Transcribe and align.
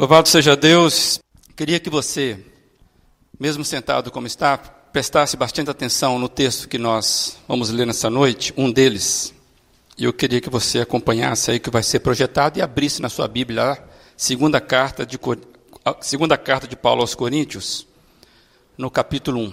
Louvado 0.00 0.30
seja 0.30 0.56
Deus. 0.56 1.20
Queria 1.54 1.78
que 1.78 1.90
você, 1.90 2.42
mesmo 3.38 3.62
sentado 3.62 4.10
como 4.10 4.26
está, 4.26 4.56
prestasse 4.56 5.36
bastante 5.36 5.68
atenção 5.68 6.18
no 6.18 6.26
texto 6.26 6.70
que 6.70 6.78
nós 6.78 7.36
vamos 7.46 7.68
ler 7.68 7.86
nessa 7.86 8.08
noite, 8.08 8.50
um 8.56 8.72
deles. 8.72 9.34
E 9.98 10.04
eu 10.04 10.12
queria 10.14 10.40
que 10.40 10.48
você 10.48 10.80
acompanhasse 10.80 11.50
aí 11.50 11.60
que 11.60 11.68
vai 11.68 11.82
ser 11.82 12.00
projetado 12.00 12.58
e 12.58 12.62
abrisse 12.62 13.02
na 13.02 13.10
sua 13.10 13.28
Bíblia 13.28 13.72
a 13.72 13.78
segunda 14.16 14.58
carta 14.58 15.04
de, 15.04 15.18
a 15.84 15.94
segunda 16.00 16.38
carta 16.38 16.66
de 16.66 16.76
Paulo 16.76 17.02
aos 17.02 17.14
Coríntios, 17.14 17.86
no 18.78 18.90
capítulo 18.90 19.38
1. 19.38 19.52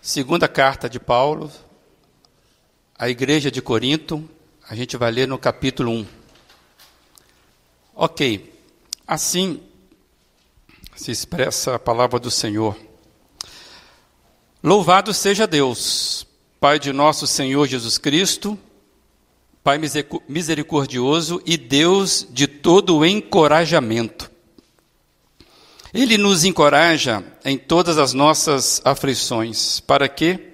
Segunda 0.00 0.46
carta 0.46 0.88
de 0.88 1.00
Paulo 1.00 1.50
à 2.96 3.08
igreja 3.08 3.50
de 3.50 3.60
Corinto, 3.60 4.30
a 4.68 4.76
gente 4.76 4.96
vai 4.96 5.10
ler 5.10 5.26
no 5.26 5.36
capítulo 5.36 5.90
1. 5.90 6.25
Ok, 7.98 8.52
assim 9.06 9.58
se 10.94 11.10
expressa 11.10 11.76
a 11.76 11.78
palavra 11.78 12.20
do 12.20 12.30
Senhor. 12.30 12.76
Louvado 14.62 15.14
seja 15.14 15.46
Deus, 15.46 16.26
Pai 16.60 16.78
de 16.78 16.92
nosso 16.92 17.26
Senhor 17.26 17.66
Jesus 17.66 17.96
Cristo, 17.96 18.58
Pai 19.64 19.80
misericordioso 20.28 21.40
e 21.46 21.56
Deus 21.56 22.26
de 22.30 22.46
todo 22.46 22.98
o 22.98 23.06
encorajamento. 23.06 24.30
Ele 25.94 26.18
nos 26.18 26.44
encoraja 26.44 27.24
em 27.46 27.56
todas 27.56 27.96
as 27.96 28.12
nossas 28.12 28.82
aflições, 28.84 29.80
para 29.80 30.06
que, 30.06 30.52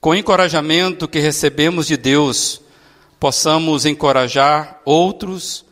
com 0.00 0.10
o 0.10 0.16
encorajamento 0.16 1.06
que 1.06 1.20
recebemos 1.20 1.86
de 1.86 1.96
Deus, 1.96 2.60
possamos 3.20 3.86
encorajar 3.86 4.80
outros 4.84 5.65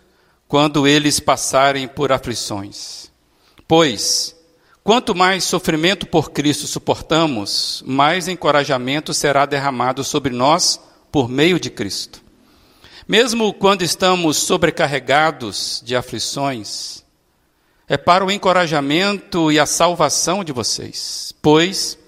quando 0.54 0.86
eles 0.86 1.18
passarem 1.18 1.88
por 1.88 2.12
aflições. 2.12 3.10
Pois, 3.66 4.36
quanto 4.84 5.12
mais 5.12 5.42
sofrimento 5.42 6.06
por 6.06 6.30
Cristo 6.30 6.68
suportamos, 6.68 7.82
mais 7.84 8.28
encorajamento 8.28 9.12
será 9.12 9.46
derramado 9.46 10.04
sobre 10.04 10.32
nós 10.32 10.80
por 11.10 11.28
meio 11.28 11.58
de 11.58 11.70
Cristo. 11.70 12.22
Mesmo 13.08 13.52
quando 13.52 13.82
estamos 13.82 14.36
sobrecarregados 14.36 15.82
de 15.84 15.96
aflições, 15.96 17.02
é 17.88 17.96
para 17.96 18.24
o 18.24 18.30
encorajamento 18.30 19.50
e 19.50 19.58
a 19.58 19.66
salvação 19.66 20.44
de 20.44 20.52
vocês. 20.52 21.34
Pois, 21.42 21.98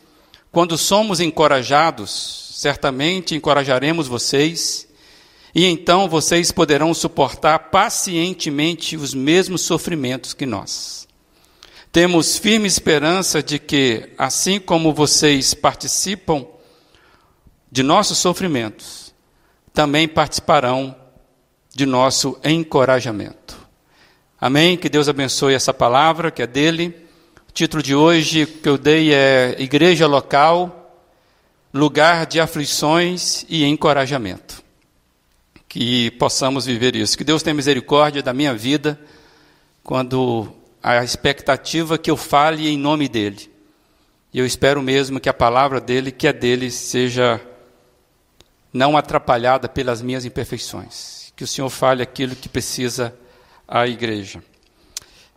quando 0.53 0.78
somos 0.78 1.19
encorajados, 1.19 2.53
certamente 2.55 3.34
encorajaremos 3.34 4.06
vocês 4.06 4.86
e 5.57 5.65
então 5.65 6.07
vocês 6.07 6.53
poderão 6.53 6.93
suportar 6.93 7.71
pacientemente 7.71 8.95
os 8.95 9.15
mesmos 9.15 9.62
sofrimentos 9.62 10.35
que 10.35 10.45
nós. 10.45 11.09
Temos 11.91 12.37
firme 12.37 12.67
esperança 12.69 13.43
de 13.43 13.59
que, 13.59 14.11
assim 14.19 14.61
como 14.61 14.93
vocês 14.93 15.55
participam 15.55 16.45
de 17.73 17.83
nossos 17.83 18.19
sofrimentos, 18.19 19.15
também 19.73 20.07
participarão 20.07 20.95
de 21.75 21.87
nosso 21.87 22.39
encorajamento. 22.45 23.57
Amém? 24.39 24.77
Que 24.77 24.91
Deus 24.91 25.09
abençoe 25.09 25.55
essa 25.55 25.73
palavra 25.73 26.31
que 26.31 26.43
é 26.43 26.47
dele. 26.47 26.95
O 27.49 27.53
título 27.53 27.83
de 27.83 27.95
hoje 27.95 28.45
que 28.45 28.69
eu 28.69 28.77
dei 28.77 29.15
é 29.15 29.57
Igreja 29.59 30.07
Local, 30.07 31.01
Lugar 31.73 32.27
de 32.27 32.41
Aflições 32.41 33.47
e 33.49 33.65
Encorajamento 33.65 34.66
que 35.77 36.11
possamos 36.13 36.65
viver 36.65 36.97
isso. 36.97 37.19
Que 37.19 37.23
Deus 37.23 37.43
tenha 37.43 37.53
misericórdia 37.53 38.23
da 38.23 38.33
minha 38.33 38.55
vida 38.55 38.99
quando 39.85 40.51
a 40.83 41.05
expectativa 41.05 41.99
que 41.99 42.11
eu 42.11 42.17
fale 42.17 42.67
em 42.67 42.79
nome 42.79 43.07
dele. 43.11 43.51
E 44.33 44.39
eu 44.39 44.47
espero 44.47 44.81
mesmo 44.81 45.21
que 45.21 45.29
a 45.29 45.35
palavra 45.35 45.79
dele, 45.79 46.11
que 46.11 46.27
é 46.27 46.33
dele, 46.33 46.71
seja 46.71 47.39
não 48.73 48.97
atrapalhada 48.97 49.69
pelas 49.69 50.00
minhas 50.00 50.25
imperfeições. 50.25 51.31
Que 51.37 51.45
o 51.45 51.47
Senhor 51.47 51.69
fale 51.69 52.03
aquilo 52.03 52.34
que 52.34 52.49
precisa 52.49 53.15
à 53.69 53.87
igreja. 53.87 54.43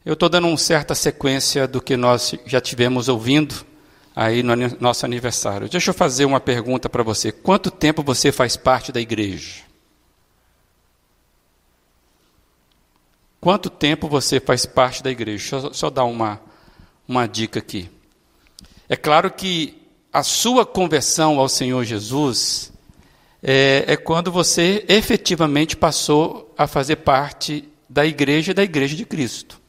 Eu 0.06 0.13
estou 0.13 0.30
dando 0.30 0.47
uma 0.47 0.58
certa 0.58 0.96
sequência 0.96 1.68
do 1.68 1.81
que 1.81 1.97
nós 1.97 2.34
já 2.46 2.62
tivemos 2.62 3.09
ouvindo 3.09 3.66
aí 4.16 4.42
no 4.42 4.56
nosso 4.80 5.06
aniversário. 5.06 5.68
Deixa 5.68 5.90
eu 5.90 5.94
fazer 5.94 6.24
uma 6.24 6.40
pergunta 6.40 6.88
para 6.88 7.03
você. 7.03 7.30
Quanto 7.30 7.69
tempo 7.69 8.02
você 8.02 8.31
faz 8.31 8.56
parte 8.56 8.94
da 8.94 9.02
igreja? 9.02 9.68
Quanto 13.41 13.69
tempo 13.69 14.09
você 14.09 14.39
faz 14.39 14.66
parte 14.66 15.01
da 15.01 15.09
igreja? 15.09 15.38
Deixa 15.38 15.67
eu 15.67 15.73
só 15.73 15.89
dar 15.89 16.03
uma, 16.03 16.41
uma 17.07 17.25
dica 17.25 17.59
aqui. 17.59 17.89
É 18.89 18.97
claro 18.97 19.31
que 19.31 19.77
a 20.11 20.23
sua 20.23 20.66
conversão 20.66 21.39
ao 21.39 21.47
Senhor 21.47 21.85
Jesus 21.85 22.73
é, 23.41 23.85
é 23.88 23.95
quando 23.95 24.31
você 24.31 24.83
efetivamente 24.89 25.77
passou 25.77 26.53
a 26.57 26.67
fazer 26.67 26.97
parte 26.97 27.63
da 27.88 28.05
igreja 28.05 28.53
da 28.53 28.63
igreja 28.63 28.95
de 28.95 29.05
Cristo. 29.05 29.59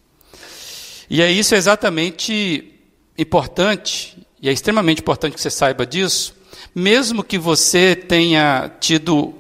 E 1.09 1.23
é 1.23 1.31
isso 1.31 1.55
exatamente 1.55 2.75
importante, 3.17 4.17
e 4.41 4.49
é 4.49 4.53
extremamente 4.53 5.01
importante 5.01 5.35
que 5.35 5.41
você 5.41 5.51
saiba 5.51 5.87
disso, 5.87 6.35
mesmo 6.75 7.23
que 7.23 7.39
você 7.39 7.95
tenha 7.95 8.71
tido 8.81 9.35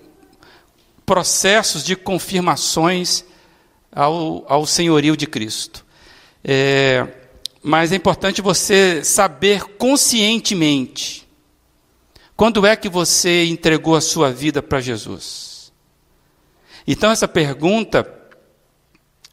processos 1.04 1.84
de 1.84 1.96
confirmações 1.96 3.24
ao, 3.92 4.44
ao 4.46 4.66
senhorio 4.66 5.16
de 5.16 5.26
Cristo. 5.26 5.84
É, 6.42 7.06
mas 7.62 7.92
é 7.92 7.96
importante 7.96 8.40
você 8.40 9.04
saber 9.04 9.64
conscientemente 9.76 11.28
quando 12.36 12.64
é 12.64 12.74
que 12.74 12.88
você 12.88 13.44
entregou 13.44 13.94
a 13.94 14.00
sua 14.00 14.32
vida 14.32 14.62
para 14.62 14.80
Jesus. 14.80 15.72
Então, 16.86 17.10
essa 17.10 17.28
pergunta 17.28 18.10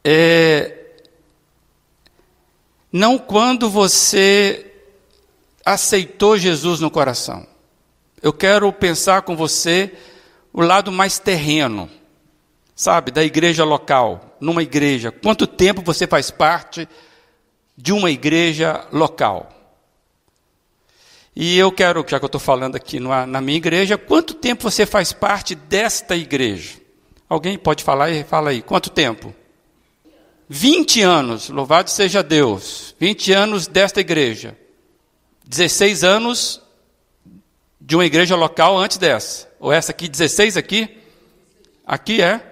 é 0.04 0.74
não 2.92 3.18
quando 3.18 3.70
você 3.70 4.70
aceitou 5.64 6.38
Jesus 6.38 6.80
no 6.80 6.90
coração. 6.90 7.46
Eu 8.22 8.32
quero 8.32 8.72
pensar 8.72 9.22
com 9.22 9.36
você 9.36 9.92
o 10.52 10.60
lado 10.60 10.90
mais 10.90 11.18
terreno 11.18 11.90
sabe, 12.78 13.10
da 13.10 13.24
igreja 13.24 13.64
local, 13.64 14.36
numa 14.40 14.62
igreja. 14.62 15.10
Quanto 15.10 15.48
tempo 15.48 15.82
você 15.82 16.06
faz 16.06 16.30
parte 16.30 16.88
de 17.76 17.92
uma 17.92 18.08
igreja 18.08 18.86
local? 18.92 19.52
E 21.34 21.58
eu 21.58 21.72
quero, 21.72 22.04
já 22.06 22.20
que 22.20 22.24
eu 22.24 22.28
estou 22.28 22.40
falando 22.40 22.76
aqui 22.76 23.00
na 23.00 23.40
minha 23.40 23.58
igreja, 23.58 23.98
quanto 23.98 24.32
tempo 24.32 24.62
você 24.62 24.86
faz 24.86 25.12
parte 25.12 25.56
desta 25.56 26.14
igreja? 26.14 26.78
Alguém 27.28 27.58
pode 27.58 27.82
falar 27.82 28.06
aí? 28.06 28.22
Fala 28.22 28.50
aí. 28.50 28.62
Quanto 28.62 28.90
tempo? 28.90 29.34
20 30.48 31.02
anos, 31.02 31.48
louvado 31.48 31.90
seja 31.90 32.22
Deus. 32.22 32.94
20 33.00 33.32
anos 33.32 33.66
desta 33.66 34.00
igreja. 34.00 34.56
16 35.44 36.04
anos 36.04 36.62
de 37.80 37.96
uma 37.96 38.06
igreja 38.06 38.36
local 38.36 38.78
antes 38.78 38.98
dessa. 38.98 39.48
Ou 39.58 39.72
essa 39.72 39.90
aqui, 39.90 40.08
16 40.08 40.56
aqui? 40.56 40.96
Aqui 41.84 42.22
é 42.22 42.47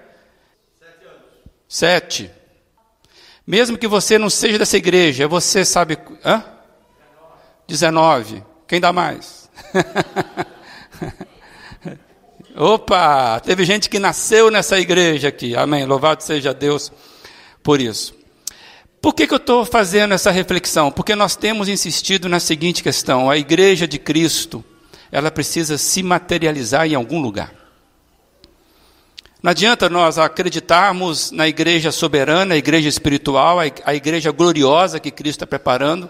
Sete. 1.68 2.30
Mesmo 3.46 3.78
que 3.78 3.86
você 3.86 4.18
não 4.18 4.28
seja 4.28 4.58
dessa 4.58 4.76
igreja, 4.76 5.28
você 5.28 5.64
sabe. 5.64 5.98
Hã? 6.24 6.42
19. 7.66 8.42
Quem 8.66 8.80
dá 8.80 8.92
mais? 8.92 9.50
Opa! 12.56 13.40
Teve 13.40 13.64
gente 13.64 13.90
que 13.90 13.98
nasceu 13.98 14.50
nessa 14.50 14.78
igreja 14.78 15.28
aqui. 15.28 15.54
Amém. 15.54 15.84
Louvado 15.84 16.22
seja 16.22 16.54
Deus 16.54 16.90
por 17.62 17.80
isso. 17.80 18.14
Por 19.00 19.14
que, 19.14 19.26
que 19.26 19.34
eu 19.34 19.38
estou 19.38 19.64
fazendo 19.64 20.14
essa 20.14 20.30
reflexão? 20.30 20.90
Porque 20.90 21.14
nós 21.14 21.36
temos 21.36 21.68
insistido 21.68 22.28
na 22.28 22.40
seguinte 22.40 22.82
questão: 22.82 23.30
a 23.30 23.36
igreja 23.36 23.86
de 23.86 23.98
Cristo, 23.98 24.64
ela 25.12 25.30
precisa 25.30 25.78
se 25.78 26.02
materializar 26.02 26.86
em 26.86 26.94
algum 26.94 27.20
lugar. 27.20 27.52
Não 29.42 29.50
adianta 29.50 29.88
nós 29.88 30.18
acreditarmos 30.18 31.30
na 31.30 31.46
igreja 31.46 31.92
soberana, 31.92 32.54
a 32.54 32.58
igreja 32.58 32.88
espiritual, 32.88 33.58
a 33.60 33.94
igreja 33.94 34.32
gloriosa 34.32 34.98
que 34.98 35.10
Cristo 35.10 35.38
está 35.38 35.46
preparando, 35.46 36.08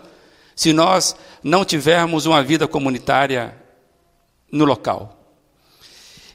se 0.55 0.73
nós 0.73 1.17
não 1.43 1.64
tivermos 1.64 2.25
uma 2.25 2.43
vida 2.43 2.69
comunitária 2.69 3.55
no 4.50 4.64
local. 4.64 5.12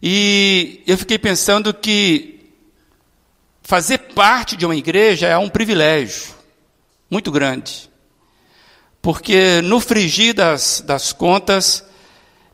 E 0.03 0.83
eu 0.85 0.97
fiquei 0.97 1.17
pensando 1.17 1.73
que 1.73 2.39
fazer 3.63 3.97
parte 4.13 4.57
de 4.57 4.65
uma 4.65 4.75
igreja 4.75 5.27
é 5.27 5.37
um 5.37 5.49
privilégio 5.49 6.33
muito 7.09 7.31
grande. 7.31 7.89
Porque 9.01 9.61
no 9.61 9.79
frigir 9.79 10.33
das, 10.33 10.83
das 10.85 11.13
contas 11.13 11.83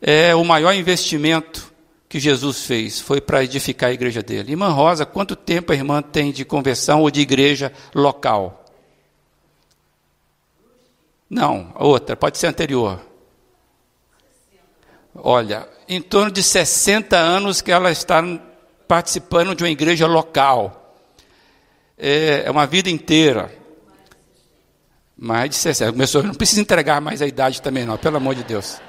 é 0.01 0.35
o 0.35 0.45
maior 0.45 0.73
investimento 0.73 1.66
que 2.09 2.19
Jesus 2.19 2.65
fez 2.65 2.99
foi 2.99 3.19
para 3.19 3.43
edificar 3.43 3.89
a 3.89 3.93
igreja 3.93 4.23
dele. 4.23 4.51
Irmã 4.51 4.69
Rosa, 4.69 5.05
quanto 5.05 5.35
tempo 5.35 5.71
a 5.71 5.75
irmã 5.75 6.01
tem 6.01 6.31
de 6.31 6.45
conversão 6.45 7.01
ou 7.01 7.11
de 7.11 7.21
igreja 7.21 7.71
local? 7.93 8.65
Não, 11.29 11.73
outra, 11.75 12.15
pode 12.15 12.37
ser 12.37 12.47
anterior. 12.47 13.01
Olha, 15.13 15.67
em 15.89 16.01
torno 16.01 16.31
de 16.31 16.41
60 16.41 17.17
anos 17.17 17.59
que 17.59 17.71
ela 17.71 17.91
está 17.91 18.21
participando 18.87 19.53
de 19.53 19.63
uma 19.63 19.69
igreja 19.69 20.07
local. 20.07 20.95
É, 21.97 22.43
é 22.45 22.51
uma 22.51 22.65
vida 22.65 22.89
inteira. 22.89 23.53
Mais 25.17 25.49
de 25.49 25.55
60. 25.55 25.91
Começou, 25.91 26.23
não 26.23 26.33
precisa 26.33 26.61
entregar 26.61 27.01
mais 27.01 27.21
a 27.21 27.27
idade 27.27 27.61
também, 27.61 27.85
não, 27.85 27.97
pelo 27.97 28.17
amor 28.17 28.35
de 28.35 28.43
Deus. 28.43 28.79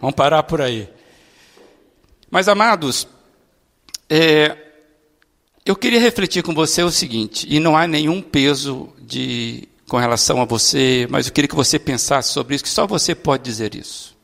Vamos 0.00 0.14
parar 0.14 0.42
por 0.42 0.60
aí. 0.60 0.92
Mas, 2.30 2.48
amados, 2.48 3.06
é, 4.08 4.56
eu 5.64 5.76
queria 5.76 6.00
refletir 6.00 6.42
com 6.42 6.54
você 6.54 6.82
o 6.82 6.90
seguinte, 6.90 7.46
e 7.48 7.60
não 7.60 7.76
há 7.76 7.86
nenhum 7.86 8.22
peso 8.22 8.92
de, 9.00 9.68
com 9.86 9.96
relação 9.98 10.40
a 10.40 10.44
você, 10.44 11.06
mas 11.10 11.26
eu 11.26 11.32
queria 11.32 11.48
que 11.48 11.54
você 11.54 11.78
pensasse 11.78 12.32
sobre 12.32 12.54
isso, 12.54 12.64
que 12.64 12.70
só 12.70 12.86
você 12.86 13.14
pode 13.14 13.44
dizer 13.44 13.74
isso. 13.74 14.16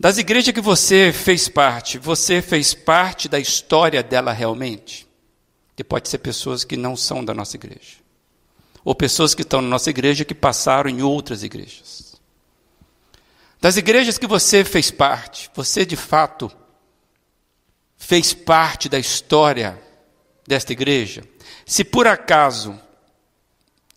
Das 0.00 0.16
igrejas 0.16 0.54
que 0.54 0.60
você 0.60 1.12
fez 1.12 1.48
parte, 1.48 1.98
você 1.98 2.40
fez 2.40 2.72
parte 2.72 3.28
da 3.28 3.40
história 3.40 4.02
dela 4.02 4.32
realmente? 4.32 5.08
Que 5.74 5.82
pode 5.82 6.08
ser 6.08 6.18
pessoas 6.18 6.62
que 6.62 6.76
não 6.76 6.96
são 6.96 7.24
da 7.24 7.34
nossa 7.34 7.56
igreja. 7.56 7.96
Ou 8.84 8.94
pessoas 8.94 9.34
que 9.34 9.42
estão 9.42 9.60
na 9.60 9.68
nossa 9.68 9.90
igreja 9.90 10.24
que 10.24 10.34
passaram 10.34 10.88
em 10.88 11.02
outras 11.02 11.42
igrejas. 11.42 12.16
Das 13.60 13.76
igrejas 13.76 14.18
que 14.18 14.26
você 14.26 14.64
fez 14.64 14.90
parte, 14.90 15.50
você 15.52 15.84
de 15.84 15.96
fato 15.96 16.50
fez 18.08 18.32
parte 18.32 18.88
da 18.88 18.98
história 18.98 19.78
desta 20.46 20.72
igreja, 20.72 21.22
se 21.66 21.84
por 21.84 22.06
acaso 22.06 22.80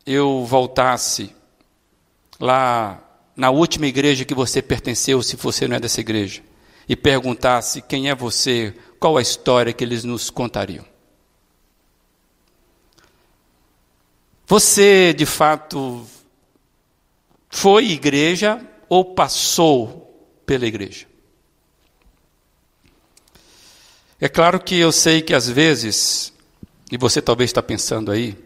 eu 0.06 0.44
voltasse 0.44 1.34
lá 2.38 3.02
na 3.38 3.52
última 3.52 3.88
igreja 3.88 4.26
que 4.26 4.34
você 4.34 4.62
pertenceu, 4.62 5.24
se 5.24 5.38
você 5.38 5.66
não 5.66 5.78
é 5.78 5.80
dessa 5.80 6.02
igreja, 6.02 6.44
e 6.90 6.94
perguntasse 6.94 7.82
quem 7.82 8.10
é 8.10 8.14
você, 8.14 8.76
qual 9.00 9.16
a 9.16 9.22
história 9.22 9.72
que 9.72 9.82
eles 9.82 10.04
nos 10.04 10.30
contariam? 10.30 10.84
Você, 14.46 15.14
de 15.14 15.26
fato, 15.26 16.06
foi 17.50 17.92
igreja 17.92 18.60
ou 18.90 19.16
passou 19.16 20.42
pela 20.46 20.68
igreja? 20.68 21.11
É 24.24 24.30
claro 24.30 24.60
que 24.60 24.78
eu 24.78 24.92
sei 24.92 25.20
que 25.20 25.34
às 25.34 25.50
vezes, 25.50 26.32
e 26.92 26.96
você 26.96 27.20
talvez 27.20 27.50
está 27.50 27.64
pensando 27.64 28.12
aí, 28.12 28.38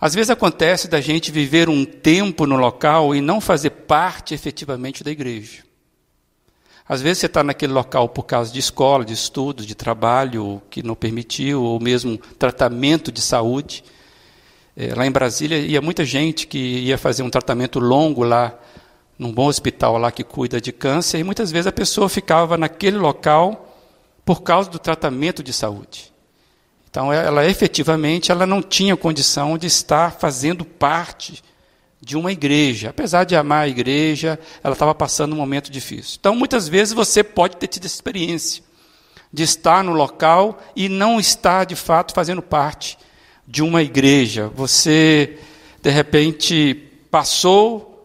às 0.00 0.14
vezes 0.14 0.30
acontece 0.30 0.88
da 0.88 1.02
gente 1.02 1.30
viver 1.30 1.68
um 1.68 1.84
tempo 1.84 2.46
no 2.46 2.56
local 2.56 3.14
e 3.14 3.20
não 3.20 3.38
fazer 3.38 3.68
parte 3.68 4.32
efetivamente 4.32 5.04
da 5.04 5.10
igreja. 5.10 5.62
Às 6.88 7.02
vezes 7.02 7.18
você 7.18 7.26
está 7.26 7.44
naquele 7.44 7.74
local 7.74 8.08
por 8.08 8.22
causa 8.22 8.50
de 8.50 8.58
escola, 8.58 9.04
de 9.04 9.12
estudos, 9.12 9.66
de 9.66 9.74
trabalho 9.74 10.62
que 10.70 10.82
não 10.82 10.94
permitiu, 10.94 11.62
ou 11.62 11.78
mesmo 11.78 12.16
tratamento 12.38 13.12
de 13.12 13.20
saúde. 13.20 13.84
É, 14.74 14.94
lá 14.94 15.06
em 15.06 15.10
Brasília 15.10 15.58
ia 15.58 15.82
muita 15.82 16.06
gente 16.06 16.46
que 16.46 16.56
ia 16.56 16.96
fazer 16.96 17.22
um 17.22 17.28
tratamento 17.28 17.78
longo 17.78 18.24
lá, 18.24 18.58
num 19.18 19.30
bom 19.30 19.48
hospital 19.48 19.98
lá 19.98 20.10
que 20.10 20.24
cuida 20.24 20.58
de 20.58 20.72
câncer, 20.72 21.18
e 21.18 21.24
muitas 21.24 21.52
vezes 21.52 21.66
a 21.66 21.72
pessoa 21.72 22.08
ficava 22.08 22.56
naquele 22.56 22.96
local 22.96 23.65
por 24.26 24.42
causa 24.42 24.68
do 24.68 24.78
tratamento 24.78 25.40
de 25.40 25.52
saúde. 25.52 26.12
Então, 26.90 27.12
ela 27.12 27.46
efetivamente 27.46 28.32
ela 28.32 28.44
não 28.44 28.60
tinha 28.60 28.96
condição 28.96 29.56
de 29.56 29.68
estar 29.68 30.14
fazendo 30.18 30.64
parte 30.64 31.44
de 32.00 32.16
uma 32.16 32.32
igreja. 32.32 32.90
Apesar 32.90 33.22
de 33.22 33.36
amar 33.36 33.64
a 33.64 33.68
igreja, 33.68 34.36
ela 34.64 34.72
estava 34.72 34.94
passando 34.94 35.32
um 35.32 35.36
momento 35.36 35.70
difícil. 35.70 36.16
Então, 36.18 36.34
muitas 36.34 36.66
vezes 36.66 36.92
você 36.92 37.22
pode 37.22 37.56
ter 37.56 37.68
tido 37.68 37.84
essa 37.84 37.94
experiência 37.94 38.64
de 39.32 39.44
estar 39.44 39.84
no 39.84 39.92
local 39.92 40.58
e 40.74 40.88
não 40.88 41.20
estar 41.20 41.64
de 41.64 41.76
fato 41.76 42.12
fazendo 42.12 42.42
parte 42.42 42.98
de 43.46 43.62
uma 43.62 43.80
igreja. 43.80 44.50
Você, 44.56 45.38
de 45.80 45.90
repente, 45.90 46.74
passou 47.12 47.95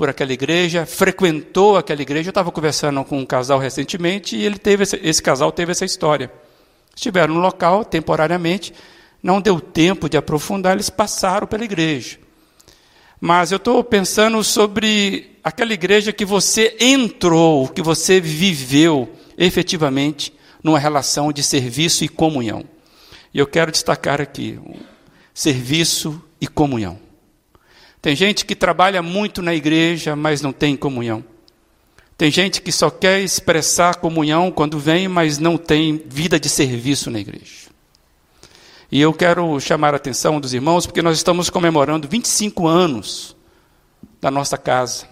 por 0.00 0.08
aquela 0.08 0.32
igreja, 0.32 0.86
frequentou 0.86 1.76
aquela 1.76 2.00
igreja. 2.00 2.28
Eu 2.28 2.30
estava 2.30 2.50
conversando 2.50 3.04
com 3.04 3.18
um 3.18 3.26
casal 3.26 3.58
recentemente 3.58 4.34
e 4.34 4.46
ele 4.46 4.56
teve 4.56 4.84
esse, 4.84 4.98
esse 5.02 5.22
casal 5.22 5.52
teve 5.52 5.72
essa 5.72 5.84
história. 5.84 6.32
Estiveram 6.96 7.34
no 7.34 7.40
local 7.40 7.84
temporariamente, 7.84 8.72
não 9.22 9.42
deu 9.42 9.60
tempo 9.60 10.08
de 10.08 10.16
aprofundar, 10.16 10.72
eles 10.72 10.88
passaram 10.88 11.46
pela 11.46 11.66
igreja. 11.66 12.16
Mas 13.20 13.52
eu 13.52 13.56
estou 13.58 13.84
pensando 13.84 14.42
sobre 14.42 15.36
aquela 15.44 15.74
igreja 15.74 16.14
que 16.14 16.24
você 16.24 16.74
entrou, 16.80 17.68
que 17.68 17.82
você 17.82 18.22
viveu 18.22 19.06
efetivamente 19.36 20.32
numa 20.64 20.78
relação 20.78 21.30
de 21.30 21.42
serviço 21.42 22.04
e 22.04 22.08
comunhão. 22.08 22.64
E 23.34 23.38
eu 23.38 23.46
quero 23.46 23.70
destacar 23.70 24.18
aqui: 24.18 24.58
serviço 25.34 26.22
e 26.40 26.46
comunhão. 26.46 27.09
Tem 28.02 28.16
gente 28.16 28.46
que 28.46 28.54
trabalha 28.54 29.02
muito 29.02 29.42
na 29.42 29.54
igreja, 29.54 30.16
mas 30.16 30.40
não 30.40 30.52
tem 30.52 30.76
comunhão. 30.76 31.24
Tem 32.16 32.30
gente 32.30 32.60
que 32.60 32.70
só 32.72 32.90
quer 32.90 33.20
expressar 33.20 33.96
comunhão 33.96 34.50
quando 34.50 34.78
vem, 34.78 35.08
mas 35.08 35.38
não 35.38 35.56
tem 35.56 36.02
vida 36.06 36.38
de 36.38 36.48
serviço 36.48 37.10
na 37.10 37.18
igreja. 37.18 37.70
E 38.92 39.00
eu 39.00 39.12
quero 39.12 39.58
chamar 39.60 39.94
a 39.94 39.96
atenção 39.96 40.40
dos 40.40 40.52
irmãos, 40.52 40.84
porque 40.84 41.00
nós 41.00 41.16
estamos 41.16 41.48
comemorando 41.48 42.08
25 42.08 42.66
anos 42.66 43.36
da 44.20 44.30
nossa 44.30 44.58
casa. 44.58 45.06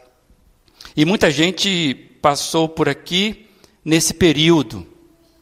E 0.97 1.05
muita 1.05 1.31
gente 1.31 1.95
passou 2.21 2.69
por 2.69 2.89
aqui 2.89 3.47
nesse 3.85 4.13
período. 4.13 4.87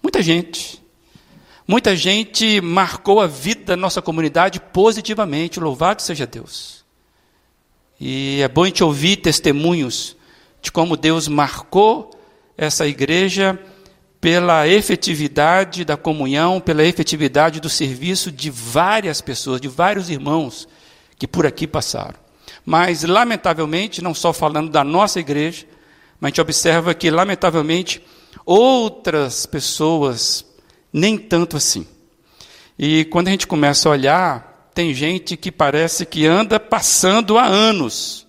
Muita 0.02 0.22
gente. 0.22 0.80
Muita 1.66 1.96
gente 1.96 2.60
marcou 2.60 3.20
a 3.20 3.26
vida 3.26 3.64
da 3.64 3.76
nossa 3.76 4.02
comunidade 4.02 4.60
positivamente. 4.60 5.58
Louvado 5.58 6.02
seja 6.02 6.26
Deus. 6.26 6.75
E 7.98 8.40
é 8.42 8.48
bom 8.48 8.64
a 8.64 8.66
gente 8.66 8.84
ouvir 8.84 9.16
testemunhos 9.16 10.16
de 10.60 10.70
como 10.70 10.96
Deus 10.96 11.28
marcou 11.28 12.10
essa 12.56 12.86
igreja 12.86 13.58
pela 14.20 14.66
efetividade 14.66 15.84
da 15.84 15.96
comunhão, 15.96 16.60
pela 16.60 16.84
efetividade 16.84 17.60
do 17.60 17.68
serviço 17.68 18.32
de 18.32 18.50
várias 18.50 19.20
pessoas, 19.20 19.60
de 19.60 19.68
vários 19.68 20.10
irmãos 20.10 20.66
que 21.18 21.26
por 21.26 21.46
aqui 21.46 21.66
passaram. 21.66 22.18
Mas, 22.64 23.04
lamentavelmente, 23.04 24.02
não 24.02 24.14
só 24.14 24.32
falando 24.32 24.70
da 24.70 24.82
nossa 24.82 25.20
igreja, 25.20 25.64
mas 26.20 26.28
a 26.28 26.30
gente 26.30 26.40
observa 26.40 26.94
que, 26.94 27.10
lamentavelmente, 27.10 28.02
outras 28.44 29.46
pessoas 29.46 30.44
nem 30.92 31.16
tanto 31.16 31.56
assim. 31.56 31.86
E 32.78 33.04
quando 33.06 33.28
a 33.28 33.30
gente 33.30 33.46
começa 33.46 33.88
a 33.88 33.92
olhar 33.92 34.55
tem 34.76 34.92
gente 34.92 35.38
que 35.38 35.50
parece 35.50 36.04
que 36.04 36.26
anda 36.26 36.60
passando 36.60 37.38
há 37.38 37.46
anos, 37.46 38.26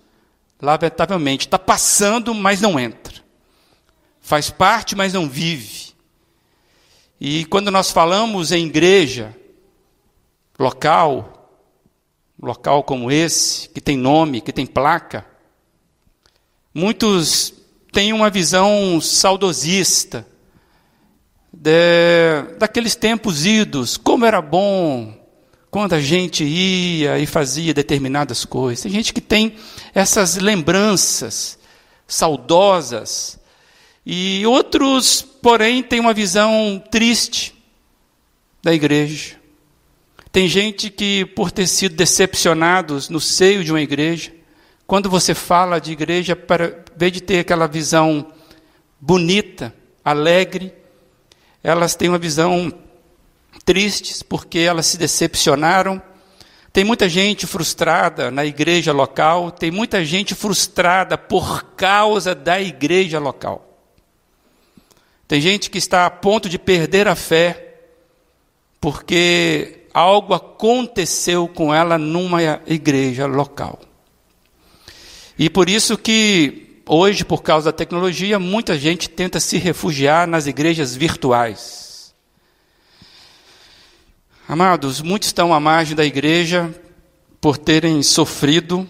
lamentavelmente. 0.58 1.46
Está 1.46 1.58
passando, 1.58 2.34
mas 2.34 2.58
não 2.58 2.80
entra. 2.80 3.16
Faz 4.18 4.48
parte, 4.48 4.96
mas 4.96 5.12
não 5.12 5.28
vive. 5.28 5.92
E 7.20 7.44
quando 7.44 7.70
nós 7.70 7.90
falamos 7.90 8.50
em 8.50 8.64
igreja, 8.64 9.36
local, 10.58 11.52
local 12.40 12.82
como 12.82 13.10
esse, 13.10 13.68
que 13.68 13.80
tem 13.82 13.98
nome, 13.98 14.40
que 14.40 14.50
tem 14.50 14.64
placa, 14.64 15.26
muitos 16.72 17.52
têm 17.92 18.14
uma 18.14 18.30
visão 18.30 18.98
saudosista 19.02 20.26
de, 21.52 22.56
daqueles 22.58 22.96
tempos 22.96 23.44
idos, 23.44 23.98
como 23.98 24.24
era 24.24 24.40
bom 24.40 25.17
quando 25.70 25.94
a 25.94 26.00
gente 26.00 26.44
ia 26.44 27.18
e 27.18 27.26
fazia 27.26 27.74
determinadas 27.74 28.44
coisas. 28.44 28.82
Tem 28.82 28.92
gente 28.92 29.12
que 29.12 29.20
tem 29.20 29.54
essas 29.94 30.36
lembranças 30.36 31.58
saudosas, 32.06 33.38
e 34.10 34.46
outros, 34.46 35.20
porém, 35.20 35.82
têm 35.82 36.00
uma 36.00 36.14
visão 36.14 36.82
triste 36.90 37.54
da 38.62 38.72
igreja. 38.72 39.36
Tem 40.32 40.48
gente 40.48 40.88
que, 40.88 41.26
por 41.26 41.50
ter 41.50 41.66
sido 41.66 41.94
decepcionados 41.94 43.10
no 43.10 43.20
seio 43.20 43.62
de 43.62 43.70
uma 43.70 43.82
igreja, 43.82 44.32
quando 44.86 45.10
você 45.10 45.34
fala 45.34 45.78
de 45.78 45.92
igreja, 45.92 46.34
para 46.34 46.82
vez 46.96 47.12
de 47.12 47.20
ter 47.20 47.40
aquela 47.40 47.66
visão 47.66 48.32
bonita, 48.98 49.74
alegre, 50.02 50.72
elas 51.62 51.94
têm 51.94 52.08
uma 52.08 52.18
visão 52.18 52.72
tristes 53.68 54.22
porque 54.22 54.60
elas 54.60 54.86
se 54.86 54.96
decepcionaram. 54.96 56.00
Tem 56.72 56.84
muita 56.84 57.06
gente 57.06 57.46
frustrada 57.46 58.30
na 58.30 58.46
igreja 58.46 58.94
local, 58.94 59.50
tem 59.50 59.70
muita 59.70 60.02
gente 60.06 60.34
frustrada 60.34 61.18
por 61.18 61.74
causa 61.76 62.34
da 62.34 62.58
igreja 62.58 63.18
local. 63.18 63.78
Tem 65.26 65.38
gente 65.38 65.68
que 65.68 65.76
está 65.76 66.06
a 66.06 66.10
ponto 66.10 66.48
de 66.48 66.58
perder 66.58 67.06
a 67.08 67.14
fé 67.14 67.74
porque 68.80 69.80
algo 69.92 70.32
aconteceu 70.32 71.46
com 71.46 71.74
ela 71.74 71.98
numa 71.98 72.40
igreja 72.66 73.26
local. 73.26 73.80
E 75.38 75.50
por 75.50 75.68
isso 75.68 75.98
que 75.98 76.80
hoje, 76.86 77.22
por 77.22 77.42
causa 77.42 77.70
da 77.70 77.76
tecnologia, 77.76 78.38
muita 78.38 78.78
gente 78.78 79.10
tenta 79.10 79.38
se 79.38 79.58
refugiar 79.58 80.26
nas 80.26 80.46
igrejas 80.46 80.96
virtuais. 80.96 81.87
Amados, 84.48 85.02
muitos 85.02 85.28
estão 85.28 85.52
à 85.52 85.60
margem 85.60 85.94
da 85.94 86.06
igreja 86.06 86.74
por 87.38 87.58
terem 87.58 88.02
sofrido 88.02 88.88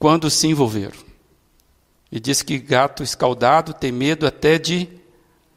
quando 0.00 0.28
se 0.28 0.48
envolveram. 0.48 0.98
E 2.10 2.18
diz 2.18 2.42
que 2.42 2.58
gato 2.58 3.00
escaldado 3.00 3.72
tem 3.72 3.92
medo 3.92 4.26
até 4.26 4.58
de 4.58 4.88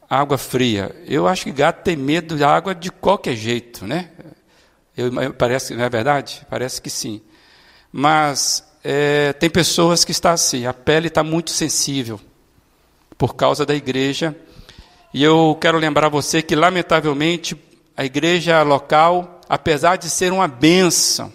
água 0.08 0.38
fria. 0.38 0.94
Eu 1.04 1.26
acho 1.26 1.42
que 1.42 1.50
gato 1.50 1.82
tem 1.82 1.96
medo 1.96 2.36
de 2.36 2.44
água 2.44 2.76
de 2.76 2.92
qualquer 2.92 3.34
jeito, 3.34 3.84
né? 3.84 4.08
Eu, 4.96 5.10
parece, 5.34 5.74
não 5.74 5.82
é 5.82 5.90
verdade? 5.90 6.46
Parece 6.48 6.80
que 6.80 6.88
sim. 6.88 7.20
Mas 7.90 8.64
é, 8.84 9.32
tem 9.32 9.50
pessoas 9.50 10.04
que 10.04 10.12
estão 10.12 10.30
assim, 10.30 10.64
a 10.64 10.72
pele 10.72 11.08
está 11.08 11.24
muito 11.24 11.50
sensível 11.50 12.20
por 13.16 13.34
causa 13.34 13.66
da 13.66 13.74
igreja. 13.74 14.36
E 15.12 15.24
eu 15.24 15.58
quero 15.60 15.76
lembrar 15.76 16.08
você 16.08 16.40
que, 16.40 16.54
lamentavelmente, 16.54 17.56
a 17.98 18.04
igreja 18.04 18.62
local, 18.62 19.40
apesar 19.48 19.96
de 19.96 20.08
ser 20.08 20.32
uma 20.32 20.46
benção, 20.46 21.32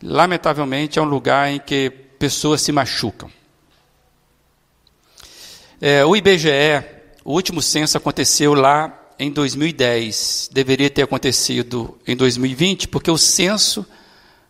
lamentavelmente 0.00 1.00
é 1.00 1.02
um 1.02 1.04
lugar 1.04 1.50
em 1.50 1.58
que 1.58 1.90
pessoas 1.90 2.62
se 2.62 2.70
machucam. 2.70 3.28
É, 5.80 6.04
o 6.04 6.14
IBGE, 6.14 6.84
o 7.24 7.32
último 7.32 7.60
censo 7.60 7.98
aconteceu 7.98 8.54
lá 8.54 9.10
em 9.18 9.32
2010. 9.32 10.48
Deveria 10.52 10.88
ter 10.88 11.02
acontecido 11.02 11.98
em 12.06 12.14
2020, 12.14 12.86
porque 12.86 13.10
o 13.10 13.18
censo 13.18 13.84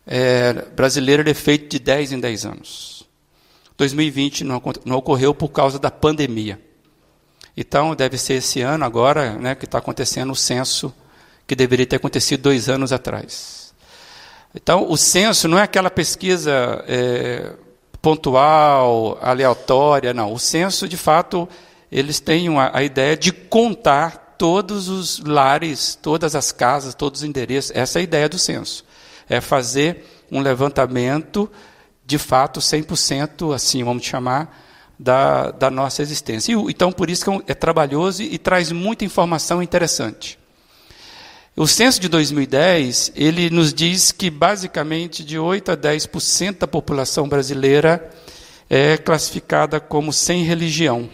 é, 0.07 0.53
brasileiro 0.77 1.27
é 1.27 1.33
feito 1.33 1.71
de 1.71 1.79
10 1.79 2.13
em 2.13 2.21
10 2.21 2.45
anos. 2.45 3.09
2020 3.79 4.45
não, 4.45 4.63
não 4.85 4.99
ocorreu 4.99 5.35
por 5.35 5.49
causa 5.49 5.79
da 5.79 5.91
pandemia. 5.91 6.61
Então, 7.61 7.95
deve 7.95 8.17
ser 8.17 8.35
esse 8.35 8.63
ano 8.63 8.87
agora 8.87 9.35
né, 9.35 9.55
que 9.55 9.67
está 9.67 9.77
acontecendo 9.77 10.33
o 10.33 10.35
censo 10.35 10.91
que 11.47 11.55
deveria 11.55 11.87
ter 11.87 11.97
acontecido 11.97 12.41
dois 12.41 12.71
anos 12.71 12.91
atrás. 12.91 13.75
Então, 14.55 14.91
o 14.91 14.97
censo 14.97 15.47
não 15.47 15.59
é 15.59 15.63
aquela 15.63 15.91
pesquisa 15.91 16.83
é, 16.89 17.53
pontual, 18.01 19.19
aleatória, 19.21 20.15
não. 20.15 20.33
O 20.33 20.39
censo, 20.39 20.89
de 20.89 20.97
fato, 20.97 21.47
eles 21.93 22.19
têm 22.19 22.49
uma, 22.49 22.71
a 22.73 22.83
ideia 22.83 23.15
de 23.15 23.31
contar 23.31 24.37
todos 24.39 24.89
os 24.89 25.21
lares, 25.21 25.99
todas 26.01 26.35
as 26.35 26.51
casas, 26.51 26.95
todos 26.95 27.21
os 27.21 27.29
endereços. 27.29 27.73
Essa 27.75 27.99
é 27.99 28.01
a 28.01 28.05
ideia 28.05 28.29
do 28.29 28.39
censo 28.39 28.85
é 29.31 29.41
fazer 29.41 30.05
um 30.31 30.41
levantamento 30.41 31.49
de 32.05 32.19
fato 32.19 32.59
100%, 32.59 33.55
assim 33.55 33.85
vamos 33.85 34.05
chamar, 34.05 34.53
da, 35.01 35.51
da 35.51 35.71
nossa 35.71 36.03
existência. 36.03 36.53
E, 36.53 36.55
então, 36.71 36.93
por 36.93 37.09
isso 37.09 37.25
que 37.25 37.31
é, 37.31 37.53
é 37.53 37.55
trabalhoso 37.55 38.23
e, 38.23 38.37
traz 38.37 38.71
muita 38.71 39.03
informação 39.03 39.63
interessante. 39.63 40.39
O 41.57 41.67
censo 41.67 41.99
de 41.99 42.09
2010, 42.09 43.13
ele 43.17 43.49
nos 43.49 43.73
diz 43.73 44.13
que 44.13 44.31
basicamente 44.31 45.25
de 45.25 45.39
8 45.39 45.73
a 45.73 45.77
10% 45.77 46.59
da 46.59 46.67
população 46.67 47.29
brasileira 47.29 48.11
é 48.69 48.99
classificada 48.99 49.81
como 49.81 50.13
sem 50.13 50.45
religião. 50.45 51.09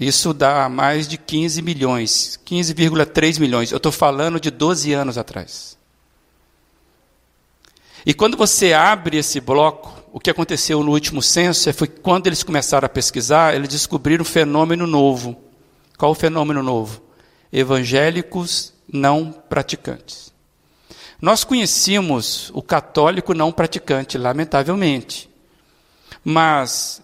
Isso 0.00 0.32
dá 0.32 0.68
mais 0.68 1.06
de 1.06 1.18
15 1.18 1.60
milhões, 1.60 2.40
15,3 2.46 3.38
milhões. 3.38 3.70
Eu 3.70 3.76
estou 3.76 3.92
falando 3.92 4.40
de 4.40 4.50
12 4.50 4.92
anos 4.92 5.18
atrás. 5.18 5.76
E 8.04 8.12
quando 8.12 8.36
você 8.36 8.72
abre 8.72 9.18
esse 9.18 9.40
bloco, 9.40 10.01
o 10.12 10.20
que 10.20 10.28
aconteceu 10.28 10.84
no 10.84 10.92
último 10.92 11.22
censo 11.22 11.72
foi 11.72 11.88
que 11.88 12.00
quando 12.00 12.26
eles 12.26 12.42
começaram 12.42 12.84
a 12.84 12.88
pesquisar, 12.88 13.54
eles 13.54 13.70
descobriram 13.70 14.20
um 14.20 14.26
fenômeno 14.26 14.86
novo. 14.86 15.40
Qual 15.96 16.12
o 16.12 16.14
fenômeno 16.14 16.62
novo? 16.62 17.02
Evangélicos 17.50 18.74
não 18.92 19.32
praticantes. 19.32 20.30
Nós 21.18 21.44
conhecíamos 21.44 22.50
o 22.52 22.60
católico 22.60 23.32
não 23.32 23.50
praticante, 23.50 24.18
lamentavelmente. 24.18 25.30
Mas 26.22 27.00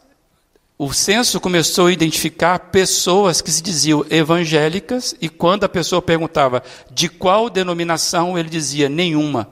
o 0.77 0.93
censo 0.93 1.41
começou 1.41 1.87
a 1.87 1.93
identificar 1.93 2.59
pessoas 2.59 3.41
que 3.41 3.51
se 3.51 3.63
diziam 3.63 4.05
evangélicas, 4.11 5.15
e 5.19 5.31
quando 5.31 5.65
a 5.65 5.69
pessoa 5.69 6.03
perguntava 6.03 6.63
de 6.91 7.09
qual 7.09 7.49
denominação, 7.49 8.39
ele 8.39 8.51
dizia 8.51 8.89
nenhuma. 8.89 9.49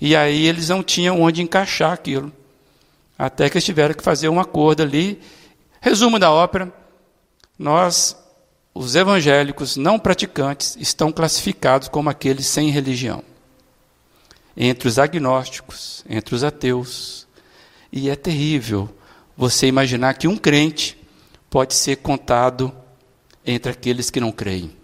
E 0.00 0.16
aí 0.16 0.46
eles 0.46 0.70
não 0.70 0.82
tinham 0.82 1.20
onde 1.20 1.42
encaixar 1.42 1.92
aquilo. 1.92 2.32
Até 3.22 3.48
que 3.48 3.56
eles 3.56 3.64
tiveram 3.64 3.94
que 3.94 4.02
fazer 4.02 4.28
um 4.28 4.40
acordo 4.40 4.82
ali. 4.82 5.20
Resumo 5.80 6.18
da 6.18 6.32
ópera: 6.32 6.72
nós, 7.56 8.16
os 8.74 8.96
evangélicos 8.96 9.76
não 9.76 9.96
praticantes, 9.96 10.76
estão 10.80 11.12
classificados 11.12 11.86
como 11.86 12.10
aqueles 12.10 12.48
sem 12.48 12.70
religião. 12.70 13.22
Entre 14.56 14.88
os 14.88 14.98
agnósticos, 14.98 16.04
entre 16.08 16.34
os 16.34 16.42
ateus. 16.42 17.28
E 17.92 18.10
é 18.10 18.16
terrível 18.16 18.92
você 19.36 19.68
imaginar 19.68 20.14
que 20.14 20.26
um 20.26 20.36
crente 20.36 20.98
pode 21.48 21.74
ser 21.74 21.98
contado 21.98 22.74
entre 23.46 23.70
aqueles 23.70 24.10
que 24.10 24.18
não 24.18 24.32
creem. 24.32 24.76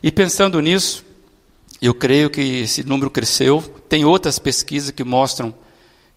E 0.00 0.12
pensando 0.12 0.60
nisso, 0.60 1.04
eu 1.82 1.92
creio 1.92 2.30
que 2.30 2.40
esse 2.60 2.84
número 2.84 3.10
cresceu. 3.10 3.60
Tem 3.88 4.04
outras 4.04 4.38
pesquisas 4.38 4.92
que 4.92 5.02
mostram 5.02 5.52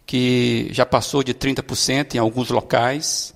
que 0.06 0.70
já 0.72 0.86
passou 0.86 1.24
de 1.24 1.34
30% 1.34 2.16
em 2.16 2.18
alguns 2.18 2.50
locais. 2.50 3.34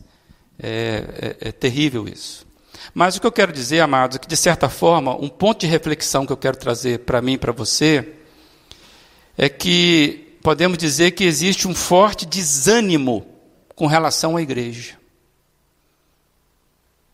É, 0.59 1.35
é, 1.41 1.49
é, 1.49 1.51
terrível 1.51 2.07
isso. 2.07 2.45
Mas 2.93 3.15
o 3.15 3.21
que 3.21 3.27
eu 3.27 3.31
quero 3.31 3.53
dizer, 3.53 3.79
amados, 3.79 4.15
é 4.15 4.19
que, 4.19 4.27
de 4.27 4.35
certa 4.35 4.67
forma, 4.67 5.15
um 5.15 5.29
ponto 5.29 5.59
de 5.59 5.67
reflexão 5.67 6.25
que 6.25 6.33
eu 6.33 6.37
quero 6.37 6.57
trazer 6.57 6.99
para 6.99 7.21
mim 7.21 7.33
e 7.33 7.37
para 7.37 7.51
você 7.51 8.13
é 9.37 9.47
que 9.47 10.35
podemos 10.41 10.77
dizer 10.79 11.11
que 11.11 11.23
existe 11.23 11.67
um 11.67 11.75
forte 11.75 12.25
desânimo 12.25 13.25
com 13.75 13.85
relação 13.85 14.35
à 14.35 14.41
igreja. 14.41 14.95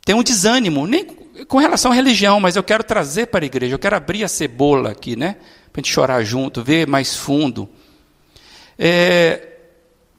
Tem 0.06 0.16
um 0.16 0.24
desânimo, 0.24 0.88
nem 0.88 1.06
com 1.06 1.58
relação 1.58 1.92
à 1.92 1.96
religião, 1.96 2.40
mas 2.40 2.56
eu 2.56 2.64
quero 2.64 2.84
trazer 2.84 3.28
para 3.28 3.44
a 3.44 3.46
igreja, 3.46 3.76
eu 3.76 3.80
quero 3.80 3.96
abrir 3.96 4.24
a 4.24 4.28
cebola 4.28 4.92
aqui, 4.92 5.16
né? 5.16 5.38
Para 5.72 5.80
a 5.80 5.84
gente 5.84 5.92
chorar 5.92 6.24
junto, 6.24 6.64
ver 6.64 6.88
mais 6.88 7.16
fundo. 7.16 7.68
É, 8.78 9.48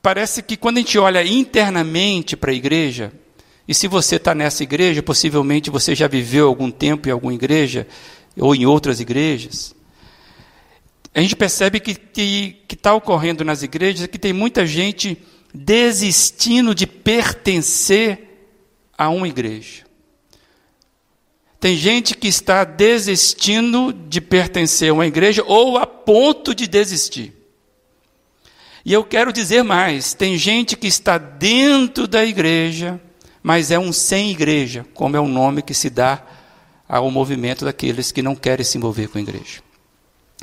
parece 0.00 0.42
que 0.42 0.56
quando 0.56 0.78
a 0.78 0.80
gente 0.80 0.98
olha 0.98 1.24
internamente 1.24 2.36
para 2.36 2.50
a 2.50 2.54
igreja, 2.54 3.12
e 3.66 3.74
se 3.74 3.88
você 3.88 4.16
está 4.16 4.34
nessa 4.34 4.62
igreja, 4.62 5.02
possivelmente 5.02 5.70
você 5.70 5.94
já 5.94 6.06
viveu 6.06 6.46
algum 6.48 6.70
tempo 6.70 7.08
em 7.08 7.12
alguma 7.12 7.34
igreja, 7.34 7.86
ou 8.36 8.54
em 8.54 8.66
outras 8.66 9.00
igrejas, 9.00 9.74
a 11.14 11.20
gente 11.20 11.36
percebe 11.36 11.78
que 11.78 12.56
está 12.68 12.92
ocorrendo 12.92 13.44
nas 13.44 13.62
igrejas 13.62 14.06
que 14.08 14.18
tem 14.18 14.32
muita 14.32 14.66
gente 14.66 15.16
desistindo 15.54 16.74
de 16.74 16.86
pertencer 16.86 18.50
a 18.98 19.08
uma 19.08 19.28
igreja. 19.28 19.84
Tem 21.60 21.76
gente 21.76 22.14
que 22.14 22.28
está 22.28 22.64
desistindo 22.64 23.92
de 23.92 24.20
pertencer 24.20 24.90
a 24.90 24.92
uma 24.92 25.06
igreja 25.06 25.42
ou 25.46 25.78
a 25.78 25.86
ponto 25.86 26.54
de 26.54 26.66
desistir. 26.66 27.32
E 28.84 28.92
eu 28.92 29.02
quero 29.02 29.32
dizer 29.32 29.62
mais: 29.62 30.14
tem 30.14 30.36
gente 30.36 30.76
que 30.76 30.86
está 30.86 31.16
dentro 31.16 32.06
da 32.06 32.24
igreja, 32.24 33.00
mas 33.42 33.70
é 33.70 33.78
um 33.78 33.92
sem 33.92 34.30
igreja, 34.30 34.84
como 34.94 35.16
é 35.16 35.20
o 35.20 35.28
nome 35.28 35.62
que 35.62 35.74
se 35.74 35.88
dá 35.88 36.22
ao 36.88 37.10
movimento 37.10 37.64
daqueles 37.64 38.12
que 38.12 38.22
não 38.22 38.36
querem 38.36 38.64
se 38.64 38.76
envolver 38.76 39.08
com 39.08 39.18
a 39.18 39.22
igreja. 39.22 39.62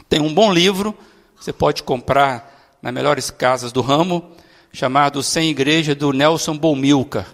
Tem 0.09 0.19
um 0.19 0.33
bom 0.33 0.51
livro, 0.51 0.97
você 1.39 1.53
pode 1.53 1.83
comprar 1.83 2.77
nas 2.81 2.93
melhores 2.93 3.29
casas 3.29 3.71
do 3.71 3.81
ramo, 3.81 4.31
chamado 4.73 5.21
Sem 5.21 5.49
Igreja, 5.49 5.93
do 5.93 6.11
Nelson 6.11 6.57
Bomilcar. 6.57 7.27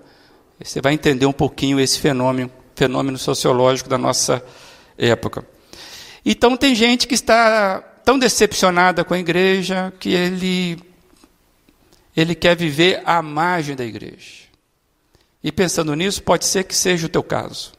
Você 0.61 0.81
vai 0.81 0.93
entender 0.93 1.25
um 1.25 1.31
pouquinho 1.33 1.79
esse 1.79 1.99
fenômeno 1.99 2.51
fenômeno 2.77 3.17
sociológico 3.17 3.89
da 3.89 3.97
nossa 3.97 4.43
época. 4.97 5.43
Então 6.23 6.55
tem 6.55 6.75
gente 6.75 7.07
que 7.07 7.15
está 7.15 7.81
tão 8.05 8.19
decepcionada 8.19 9.03
com 9.03 9.15
a 9.15 9.19
igreja 9.19 9.91
que 9.99 10.09
ele 10.09 10.77
ele 12.17 12.33
quer 12.33 12.57
viver 12.57 13.03
à 13.05 13.21
margem 13.21 13.75
da 13.75 13.86
igreja. 13.86 14.47
E 15.43 15.51
pensando 15.51 15.93
nisso, 15.93 16.24
pode 16.24 16.45
ser 16.45 16.63
que 16.63 16.75
seja 16.75 17.05
o 17.05 17.09
teu 17.09 17.21
caso. 17.21 17.74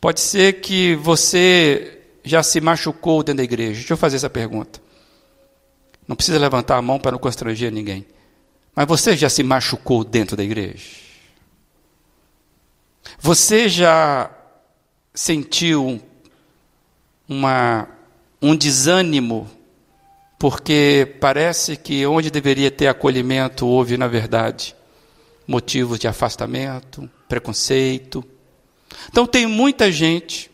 Pode 0.00 0.20
ser 0.20 0.54
que 0.54 0.96
você 0.96 2.00
já 2.24 2.42
se 2.42 2.60
machucou 2.60 3.22
dentro 3.22 3.36
da 3.38 3.44
igreja. 3.44 3.78
Deixa 3.78 3.92
eu 3.92 3.96
fazer 3.96 4.16
essa 4.16 4.28
pergunta. 4.28 4.82
Não 6.06 6.16
precisa 6.16 6.36
levantar 6.36 6.76
a 6.76 6.82
mão 6.82 6.98
para 6.98 7.12
não 7.12 7.18
constranger 7.20 7.70
ninguém. 7.70 8.04
Mas 8.74 8.88
você 8.88 9.16
já 9.16 9.28
se 9.28 9.44
machucou 9.44 10.02
dentro 10.02 10.36
da 10.36 10.42
igreja? 10.42 10.84
Você 13.20 13.68
já 13.68 14.30
sentiu 15.14 16.02
uma, 17.28 17.88
um 18.40 18.56
desânimo, 18.56 19.48
porque 20.42 21.18
parece 21.20 21.76
que 21.76 22.04
onde 22.04 22.28
deveria 22.28 22.68
ter 22.68 22.88
acolhimento 22.88 23.64
houve, 23.64 23.96
na 23.96 24.08
verdade, 24.08 24.74
motivos 25.46 26.00
de 26.00 26.08
afastamento, 26.08 27.08
preconceito. 27.28 28.24
Então, 29.08 29.24
tem 29.24 29.46
muita 29.46 29.92
gente 29.92 30.50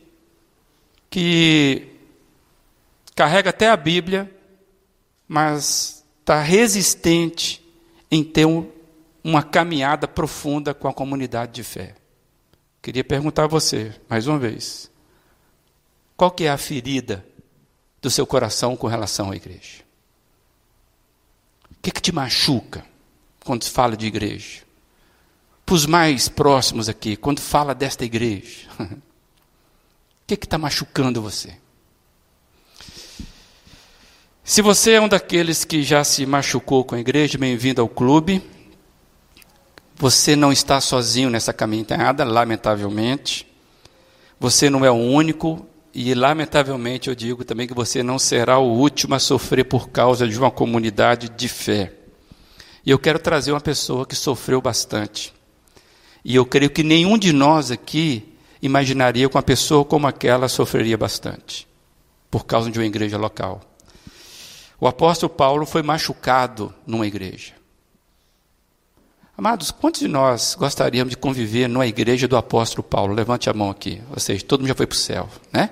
que 1.09 1.89
carrega 3.15 3.49
até 3.49 3.71
a 3.71 3.79
Bíblia, 3.79 4.31
mas 5.27 6.05
está 6.21 6.39
resistente 6.43 7.67
em 8.11 8.23
ter 8.23 8.45
um, 8.45 8.71
uma 9.25 9.43
caminhada 9.43 10.07
profunda 10.07 10.75
com 10.75 10.87
a 10.87 10.93
comunidade 10.93 11.53
de 11.53 11.65
fé. 11.65 11.95
Queria 12.83 13.03
perguntar 13.03 13.45
a 13.45 13.49
você, 13.49 13.95
mais 14.07 14.27
uma 14.27 14.39
vez, 14.39 14.91
qual 16.15 16.31
que 16.31 16.45
é 16.45 16.51
a 16.51 16.59
ferida 16.59 17.25
do 18.01 18.11
seu 18.11 18.27
coração 18.27 18.77
com 18.77 18.87
relação 18.87 19.31
à 19.31 19.37
igreja? 19.37 19.83
O 21.71 21.75
que, 21.83 21.91
que 21.91 22.01
te 22.01 22.13
machuca 22.13 22.85
quando 23.45 23.65
se 23.65 23.71
fala 23.71 23.97
de 23.97 24.07
igreja? 24.07 24.63
Para 25.65 25.75
os 25.75 25.87
mais 25.87 26.29
próximos 26.29 26.89
aqui, 26.89 27.17
quando 27.17 27.41
fala 27.41 27.75
desta 27.75 28.05
igreja, 28.05 28.69
o 28.81 28.87
que 30.27 30.35
está 30.35 30.59
machucando 30.59 31.21
você? 31.21 31.57
Se 34.49 34.63
você 34.63 34.93
é 34.93 35.01
um 35.01 35.09
daqueles 35.09 35.63
que 35.63 35.83
já 35.83 36.03
se 36.03 36.25
machucou 36.25 36.83
com 36.83 36.95
a 36.95 36.99
igreja, 36.99 37.37
bem-vindo 37.37 37.83
ao 37.83 37.89
clube. 37.89 38.43
Você 39.95 40.35
não 40.35 40.51
está 40.51 40.81
sozinho 40.81 41.29
nessa 41.29 41.53
caminhada, 41.53 42.25
lamentavelmente. 42.25 43.47
Você 44.41 44.71
não 44.71 44.87
é 44.87 44.91
o 44.91 44.95
único, 44.95 45.67
e 45.95 46.15
lamentavelmente 46.15 47.09
eu 47.09 47.15
digo 47.15 47.45
também 47.45 47.67
que 47.67 47.75
você 47.75 48.03
não 48.03 48.19
será 48.19 48.59
o 48.59 48.73
último 48.73 49.15
a 49.15 49.19
sofrer 49.19 49.65
por 49.65 49.89
causa 49.89 50.29
de 50.29 50.39
uma 50.39 50.51
comunidade 50.51 51.29
de 51.29 51.49
fé. 51.49 51.93
E 52.85 52.91
eu 52.91 52.99
quero 52.99 53.19
trazer 53.19 53.53
uma 53.53 53.61
pessoa 53.61 54.07
que 54.07 54.15
sofreu 54.15 54.61
bastante. 54.61 55.33
E 56.25 56.35
eu 56.35 56.45
creio 56.45 56.71
que 56.71 56.83
nenhum 56.83 57.17
de 57.17 57.33
nós 57.33 57.71
aqui 57.71 58.35
imaginaria 58.61 59.29
que 59.29 59.37
uma 59.37 59.43
pessoa 59.43 59.85
como 59.85 60.07
aquela 60.07 60.49
sofreria 60.49 60.97
bastante, 60.97 61.67
por 62.31 62.45
causa 62.45 62.71
de 62.71 62.79
uma 62.79 62.87
igreja 62.87 63.17
local. 63.17 63.61
O 64.81 64.87
apóstolo 64.87 65.31
Paulo 65.31 65.67
foi 65.67 65.83
machucado 65.83 66.73
numa 66.87 67.07
igreja. 67.07 67.55
Amados, 69.37 69.71
quantos 69.71 70.01
de 70.01 70.09
nós 70.09 70.57
gostaríamos 70.59 71.11
de 71.11 71.17
conviver 71.17 71.69
numa 71.69 71.87
igreja 71.87 72.27
do 72.27 72.37
apóstolo 72.37 72.83
Paulo? 72.83 73.15
Levante 73.15 73.49
a 73.49 73.55
mão 73.55 73.71
aqui. 73.71 74.03
Ou 74.11 74.19
seja, 74.19 74.45
todo 74.45 74.61
mundo 74.61 74.69
já 74.69 74.75
foi 74.75 74.87
para 74.87 74.95
o 74.95 74.99
céu, 74.99 75.29
né? 75.53 75.71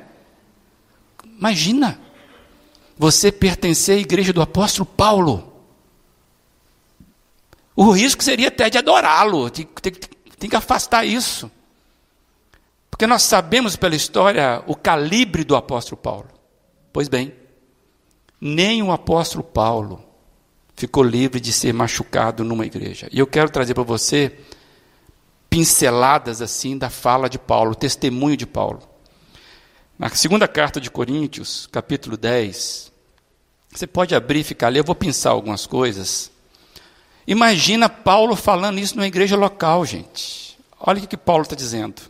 Imagina 1.39 2.01
você 2.97 3.31
pertencer 3.31 3.99
à 3.99 4.01
igreja 4.01 4.33
do 4.33 4.41
apóstolo 4.41 4.87
Paulo. 4.87 5.53
O 7.75 7.91
risco 7.91 8.25
seria 8.25 8.49
até 8.49 8.71
de 8.71 8.79
adorá-lo. 8.79 9.51
Tem, 9.51 9.67
tem, 9.67 9.93
tem 10.39 10.51
que 10.51 10.57
afastar 10.57 11.05
isso. 11.05 11.51
Porque 12.91 13.07
nós 13.07 13.23
sabemos 13.23 13.77
pela 13.77 13.95
história 13.95 14.63
o 14.67 14.75
calibre 14.75 15.45
do 15.45 15.55
apóstolo 15.55 15.99
Paulo. 15.99 16.29
Pois 16.93 17.09
bem, 17.09 17.35
nem 18.41 18.83
o 18.83 18.91
apóstolo 18.91 19.45
Paulo 19.45 20.03
ficou 20.75 21.03
livre 21.03 21.39
de 21.39 21.53
ser 21.53 21.75
machucado 21.75 22.43
numa 22.43 22.65
igreja. 22.65 23.09
E 23.13 23.19
eu 23.19 23.27
quero 23.27 23.51
trazer 23.51 23.75
para 23.75 23.83
você 23.83 24.39
pinceladas 25.51 26.41
assim 26.41 26.77
da 26.77 26.89
fala 26.89 27.29
de 27.29 27.39
Paulo, 27.39 27.75
testemunho 27.75 28.37
de 28.37 28.47
Paulo. 28.47 28.96
Na 29.99 30.11
segunda 30.11 30.47
carta 30.47 30.79
de 30.79 30.91
Coríntios, 30.91 31.67
capítulo 31.73 32.19
10, 32.19 32.93
você 33.73 33.87
pode 33.87 34.15
abrir 34.15 34.41
e 34.41 34.45
ficar 34.45 34.67
ali, 34.67 34.79
eu 34.79 34.85
vou 34.85 34.95
pensar 34.95 35.31
algumas 35.31 35.67
coisas. 35.67 36.31
Imagina 37.27 37.89
Paulo 37.89 38.37
falando 38.37 38.79
isso 38.79 38.95
numa 38.95 39.07
igreja 39.07 39.37
local, 39.37 39.87
gente. 39.87 40.59
Olha 40.79 41.03
o 41.03 41.07
que 41.07 41.17
Paulo 41.17 41.45
está 41.45 41.57
dizendo. 41.57 42.03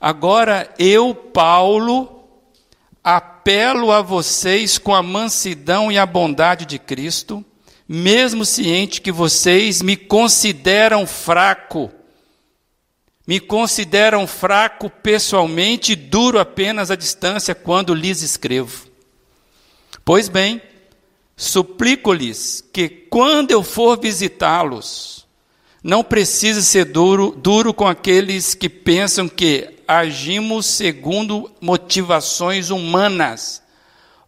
Agora 0.00 0.72
eu, 0.78 1.14
Paulo, 1.14 2.24
apelo 3.04 3.92
a 3.92 4.00
vocês 4.00 4.78
com 4.78 4.94
a 4.94 5.02
mansidão 5.02 5.92
e 5.92 5.98
a 5.98 6.06
bondade 6.06 6.64
de 6.64 6.78
Cristo, 6.78 7.44
mesmo 7.86 8.42
ciente 8.46 9.02
que 9.02 9.12
vocês 9.12 9.82
me 9.82 9.98
consideram 9.98 11.06
fraco, 11.06 11.90
me 13.26 13.40
consideram 13.40 14.26
fraco 14.26 14.88
pessoalmente 14.88 15.92
e 15.92 15.96
duro 15.96 16.38
apenas 16.38 16.90
à 16.90 16.96
distância 16.96 17.54
quando 17.54 17.94
lhes 17.94 18.22
escrevo. 18.22 18.86
Pois 20.04 20.28
bem, 20.28 20.62
suplico-lhes 21.36 22.64
que 22.72 22.88
quando 22.88 23.50
eu 23.50 23.62
for 23.62 24.00
visitá-los, 24.00 25.26
não 25.82 26.02
precise 26.02 26.64
ser 26.64 26.86
duro, 26.86 27.32
duro 27.32 27.74
com 27.74 27.86
aqueles 27.86 28.54
que 28.54 28.68
pensam 28.68 29.28
que 29.28 29.76
agimos 29.86 30.66
segundo 30.66 31.50
motivações 31.60 32.70
humanas. 32.70 33.62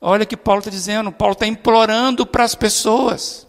Olha 0.01 0.23
o 0.23 0.27
que 0.27 0.37
Paulo 0.37 0.61
está 0.61 0.71
dizendo, 0.71 1.11
Paulo 1.11 1.33
está 1.33 1.47
implorando 1.47 2.25
para 2.25 2.45
as 2.45 2.55
pessoas. 2.55 3.48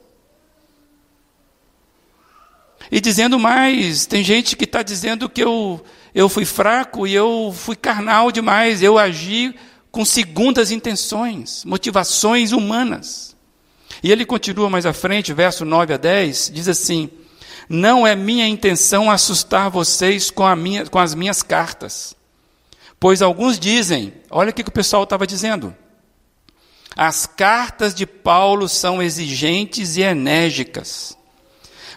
E 2.91 2.99
dizendo 2.99 3.37
mais, 3.37 4.05
tem 4.05 4.23
gente 4.23 4.55
que 4.55 4.63
está 4.63 4.81
dizendo 4.81 5.29
que 5.29 5.43
eu, 5.43 5.83
eu 6.13 6.27
fui 6.27 6.43
fraco 6.43 7.05
e 7.05 7.13
eu 7.13 7.53
fui 7.55 7.75
carnal 7.75 8.31
demais, 8.31 8.81
eu 8.81 8.97
agi 8.97 9.53
com 9.91 10.03
segundas 10.03 10.71
intenções, 10.71 11.63
motivações 11.65 12.51
humanas. 12.51 13.35
E 14.01 14.11
ele 14.11 14.25
continua 14.25 14.69
mais 14.69 14.85
à 14.85 14.93
frente, 14.93 15.33
verso 15.33 15.65
9 15.65 15.93
a 15.93 15.97
10, 15.97 16.51
diz 16.53 16.67
assim: 16.67 17.09
Não 17.67 18.07
é 18.07 18.15
minha 18.15 18.47
intenção 18.47 19.11
assustar 19.11 19.69
vocês 19.69 20.31
com, 20.31 20.55
minha, 20.55 20.85
com 20.87 20.97
as 20.97 21.13
minhas 21.13 21.43
cartas, 21.43 22.15
pois 22.99 23.21
alguns 23.21 23.59
dizem, 23.59 24.13
olha 24.31 24.49
o 24.49 24.53
que, 24.53 24.63
que 24.63 24.69
o 24.69 24.73
pessoal 24.73 25.03
estava 25.03 25.27
dizendo. 25.27 25.75
As 26.95 27.27
cartas 27.27 27.93
de 27.93 28.05
Paulo 28.05 28.67
são 28.67 29.01
exigentes 29.01 29.95
e 29.95 30.01
enérgicas 30.01 31.18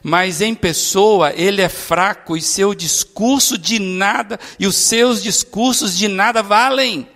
mas 0.03 0.41
em 0.41 0.55
pessoa 0.55 1.33
ele 1.35 1.63
é 1.63 1.69
fraco 1.69 2.37
e 2.37 2.43
seu 2.43 2.75
discurso 2.75 3.57
de 3.57 3.79
nada, 3.79 4.39
e 4.59 4.67
os 4.67 4.77
seus 4.77 5.23
discursos 5.23 5.97
de 5.97 6.09
nada 6.09 6.43
valem. 6.43 7.09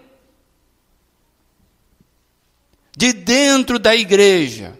De 2.96 3.12
dentro 3.12 3.78
da 3.78 3.94
igreja, 3.94 4.78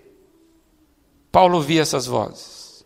Paulo 1.30 1.56
ouvia 1.56 1.82
essas 1.82 2.06
vozes. 2.06 2.84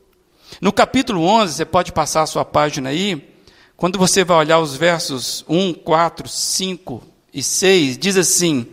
No 0.60 0.72
capítulo 0.72 1.22
11, 1.22 1.54
você 1.54 1.64
pode 1.64 1.92
passar 1.92 2.22
a 2.22 2.26
sua 2.26 2.44
página 2.44 2.90
aí, 2.90 3.30
quando 3.76 3.98
você 3.98 4.24
vai 4.24 4.38
olhar 4.38 4.58
os 4.58 4.76
versos 4.76 5.44
1, 5.48 5.72
4, 5.74 6.28
5 6.28 7.02
e 7.32 7.42
6, 7.42 7.96
diz 7.96 8.16
assim: 8.16 8.66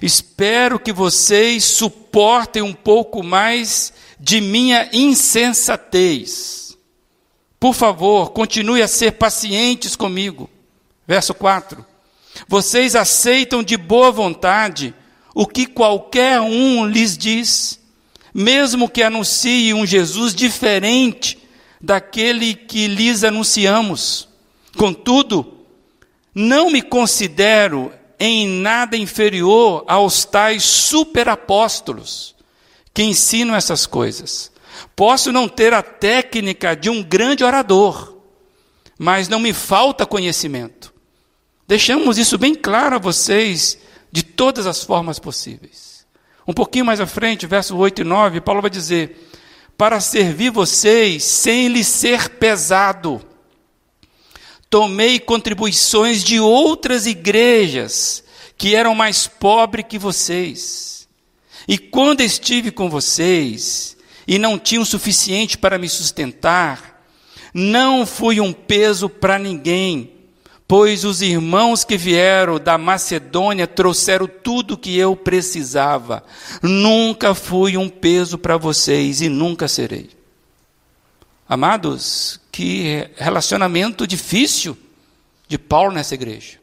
Espero 0.00 0.78
que 0.78 0.92
vocês 0.92 1.64
suportem 1.64 2.62
um 2.62 2.72
pouco 2.72 3.22
mais 3.22 3.92
de 4.20 4.38
minha 4.38 4.86
insensatez. 4.92 6.76
Por 7.58 7.74
favor, 7.74 8.32
continue 8.32 8.82
a 8.82 8.88
ser 8.88 9.12
pacientes 9.12 9.96
comigo. 9.96 10.48
Verso 11.06 11.32
4. 11.32 11.84
Vocês 12.46 12.94
aceitam 12.94 13.62
de 13.62 13.78
boa 13.78 14.12
vontade 14.12 14.94
o 15.34 15.46
que 15.46 15.64
qualquer 15.66 16.40
um 16.40 16.86
lhes 16.86 17.16
diz, 17.16 17.80
mesmo 18.32 18.90
que 18.90 19.02
anuncie 19.02 19.72
um 19.72 19.86
Jesus 19.86 20.34
diferente 20.34 21.38
daquele 21.80 22.54
que 22.54 22.86
lhes 22.86 23.24
anunciamos. 23.24 24.28
Contudo, 24.76 25.64
não 26.34 26.70
me 26.70 26.82
considero 26.82 27.90
em 28.18 28.46
nada 28.46 28.98
inferior 28.98 29.82
aos 29.88 30.26
tais 30.26 30.62
superapóstolos 30.62 32.38
que 33.00 33.04
ensinam 33.04 33.54
essas 33.54 33.86
coisas. 33.86 34.52
Posso 34.94 35.32
não 35.32 35.48
ter 35.48 35.72
a 35.72 35.82
técnica 35.82 36.76
de 36.76 36.90
um 36.90 37.02
grande 37.02 37.42
orador, 37.42 38.14
mas 38.98 39.26
não 39.26 39.40
me 39.40 39.54
falta 39.54 40.04
conhecimento. 40.04 40.92
Deixamos 41.66 42.18
isso 42.18 42.36
bem 42.36 42.54
claro 42.54 42.96
a 42.96 42.98
vocês 42.98 43.78
de 44.12 44.22
todas 44.22 44.66
as 44.66 44.84
formas 44.84 45.18
possíveis. 45.18 46.04
Um 46.46 46.52
pouquinho 46.52 46.84
mais 46.84 47.00
à 47.00 47.06
frente, 47.06 47.46
verso 47.46 47.74
8 47.74 48.02
e 48.02 48.04
9, 48.04 48.42
Paulo 48.42 48.60
vai 48.60 48.68
dizer: 48.70 49.30
Para 49.78 49.98
servir 49.98 50.50
vocês 50.50 51.24
sem 51.24 51.68
lhe 51.68 51.82
ser 51.82 52.28
pesado, 52.28 53.22
tomei 54.68 55.18
contribuições 55.18 56.22
de 56.22 56.38
outras 56.38 57.06
igrejas 57.06 58.22
que 58.58 58.74
eram 58.74 58.94
mais 58.94 59.26
pobres 59.26 59.86
que 59.88 59.98
vocês 59.98 60.99
e 61.70 61.78
quando 61.78 62.20
estive 62.20 62.72
com 62.72 62.90
vocês 62.90 63.96
e 64.26 64.40
não 64.40 64.58
tinham 64.58 64.82
o 64.82 64.84
suficiente 64.86 65.56
para 65.56 65.78
me 65.78 65.88
sustentar, 65.88 67.06
Não 67.54 68.06
fui 68.06 68.40
um 68.40 68.52
peso 68.52 69.08
para 69.08 69.36
ninguém, 69.36 70.12
pois 70.66 71.04
os 71.04 71.20
irmãos 71.20 71.82
que 71.84 71.96
vieram 71.96 72.60
da 72.60 72.78
Macedônia 72.78 73.66
trouxeram 73.66 74.28
tudo 74.28 74.78
que 74.78 74.96
eu 74.96 75.16
precisava. 75.16 76.24
Nunca 76.62 77.34
fui 77.34 77.76
um 77.76 77.88
peso 77.88 78.38
para 78.38 78.56
vocês 78.56 79.20
e 79.20 79.28
nunca 79.28 79.66
serei. 79.66 80.10
Amados, 81.48 82.40
que 82.52 83.10
relacionamento 83.16 84.06
difícil 84.06 84.78
de 85.48 85.58
Paulo 85.58 85.92
nessa 85.92 86.14
igreja. 86.14 86.58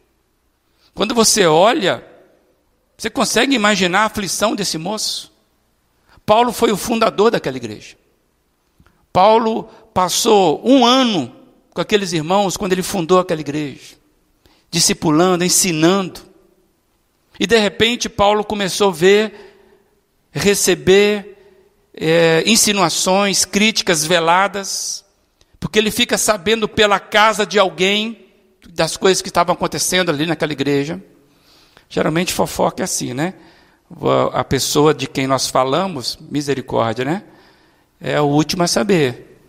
Quando 0.94 1.14
você 1.14 1.46
olha, 1.46 2.02
você 2.98 3.10
consegue 3.12 3.56
imaginar 3.56 4.02
a 4.02 4.06
aflição 4.06 4.56
desse 4.56 4.78
moço? 4.78 5.32
Paulo 6.26 6.52
foi 6.52 6.72
o 6.72 6.78
fundador 6.78 7.30
daquela 7.30 7.56
igreja. 7.56 7.96
Paulo 9.14 9.66
passou 9.94 10.62
um 10.68 10.86
ano 10.86 11.34
com 11.74 11.80
aqueles 11.80 12.12
irmãos 12.12 12.58
quando 12.58 12.74
ele 12.74 12.82
fundou 12.82 13.20
aquela 13.20 13.40
igreja, 13.40 13.96
discipulando, 14.72 15.44
ensinando. 15.44 16.22
E 17.40 17.46
de 17.46 17.58
repente 17.60 18.10
Paulo 18.10 18.44
começou 18.44 18.90
a 18.90 18.94
ver, 18.94 19.56
receber 20.32 21.38
é, 21.94 22.44
insinuações, 22.48 23.46
críticas 23.46 24.04
veladas, 24.04 25.06
porque 25.60 25.78
ele 25.78 25.92
fica 25.92 26.18
sabendo 26.18 26.68
pela 26.68 27.00
casa 27.00 27.46
de 27.46 27.60
alguém 27.60 28.26
das 28.70 28.98
coisas 28.98 29.22
que 29.22 29.30
estavam 29.30 29.54
acontecendo 29.54 30.10
ali 30.10 30.26
naquela 30.26 30.52
igreja. 30.52 31.02
Geralmente 31.90 32.34
fofoca 32.34 32.84
é 32.84 32.86
assim, 32.86 33.14
né? 33.14 33.34
A 34.34 34.44
pessoa 34.44 34.94
de 34.94 35.08
quem 35.08 35.28
nós 35.28 35.48
falamos, 35.48 36.18
misericórdia, 36.30 37.06
né? 37.06 37.24
É 38.00 38.20
o 38.20 38.26
último 38.26 38.64
a 38.64 38.68
saber. 38.68 39.40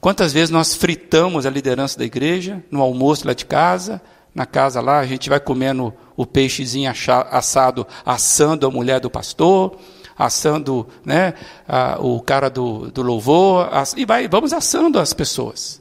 Quantas 0.00 0.32
vezes 0.32 0.50
nós 0.50 0.74
fritamos 0.74 1.46
a 1.46 1.50
liderança 1.50 1.98
da 1.98 2.04
igreja, 2.04 2.62
no 2.70 2.82
almoço 2.82 3.26
lá 3.26 3.32
de 3.32 3.46
casa, 3.46 4.02
na 4.34 4.44
casa 4.44 4.80
lá, 4.80 4.98
a 4.98 5.06
gente 5.06 5.28
vai 5.28 5.40
comendo 5.40 5.94
o 6.16 6.26
peixezinho 6.26 6.90
assado, 6.90 7.86
assando 8.04 8.66
a 8.66 8.70
mulher 8.70 9.00
do 9.00 9.10
pastor, 9.10 9.78
assando 10.16 10.86
né, 11.04 11.34
a, 11.66 11.98
o 12.00 12.20
cara 12.20 12.50
do, 12.50 12.90
do 12.90 13.02
louvor, 13.02 13.68
ass, 13.72 13.94
e 13.96 14.04
vai, 14.04 14.28
vamos 14.28 14.52
assando 14.52 14.98
as 14.98 15.12
pessoas. 15.12 15.80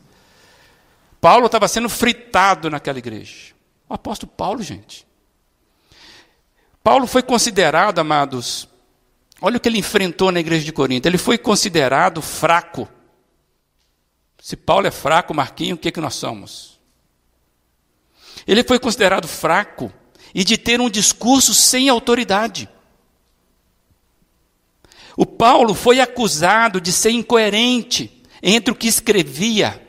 Paulo 1.20 1.48
estava 1.48 1.68
sendo 1.68 1.89
fritado 1.89 2.70
naquela 2.70 3.00
igreja. 3.00 3.54
O 3.89 3.94
apóstolo 3.94 4.32
Paulo, 4.36 4.62
gente. 4.62 5.05
Paulo 6.86 7.08
foi 7.08 7.24
considerado, 7.24 7.98
amados, 7.98 8.67
olha 9.41 9.58
o 9.58 9.60
que 9.60 9.67
ele 9.67 9.80
enfrentou 9.80 10.32
na 10.32 10.39
igreja 10.39 10.63
de 10.63 10.71
Corinto. 10.71 11.08
Ele 11.08 11.17
foi 11.17 11.36
considerado 11.36 12.21
fraco. 12.21 12.88
Se 14.39 14.56
Paulo 14.56 14.86
é 14.86 14.91
fraco, 14.91 15.34
Marquinho, 15.34 15.74
o 15.74 15.80
que, 15.80 15.91
que 15.91 16.00
nós 16.00 16.13
somos? 16.13 16.80
Ele 18.45 18.63
foi 18.63 18.78
considerado 18.78 19.28
fraco 19.28 19.91
e 20.32 20.43
de 20.43 20.60
ter 20.60 20.80
um 20.80 20.88
discurso 20.88 21.56
sem 21.56 21.89
autoridade. 21.89 22.69
O 25.17 25.26
Paulo 25.26 25.74
foi 25.74 26.00
acusado 26.00 26.80
de 26.80 26.91
ser 26.91 27.10
incoerente 27.10 28.24
entre 28.43 28.71
o 28.71 28.76
que 28.76 28.88
escrevia 28.88 29.84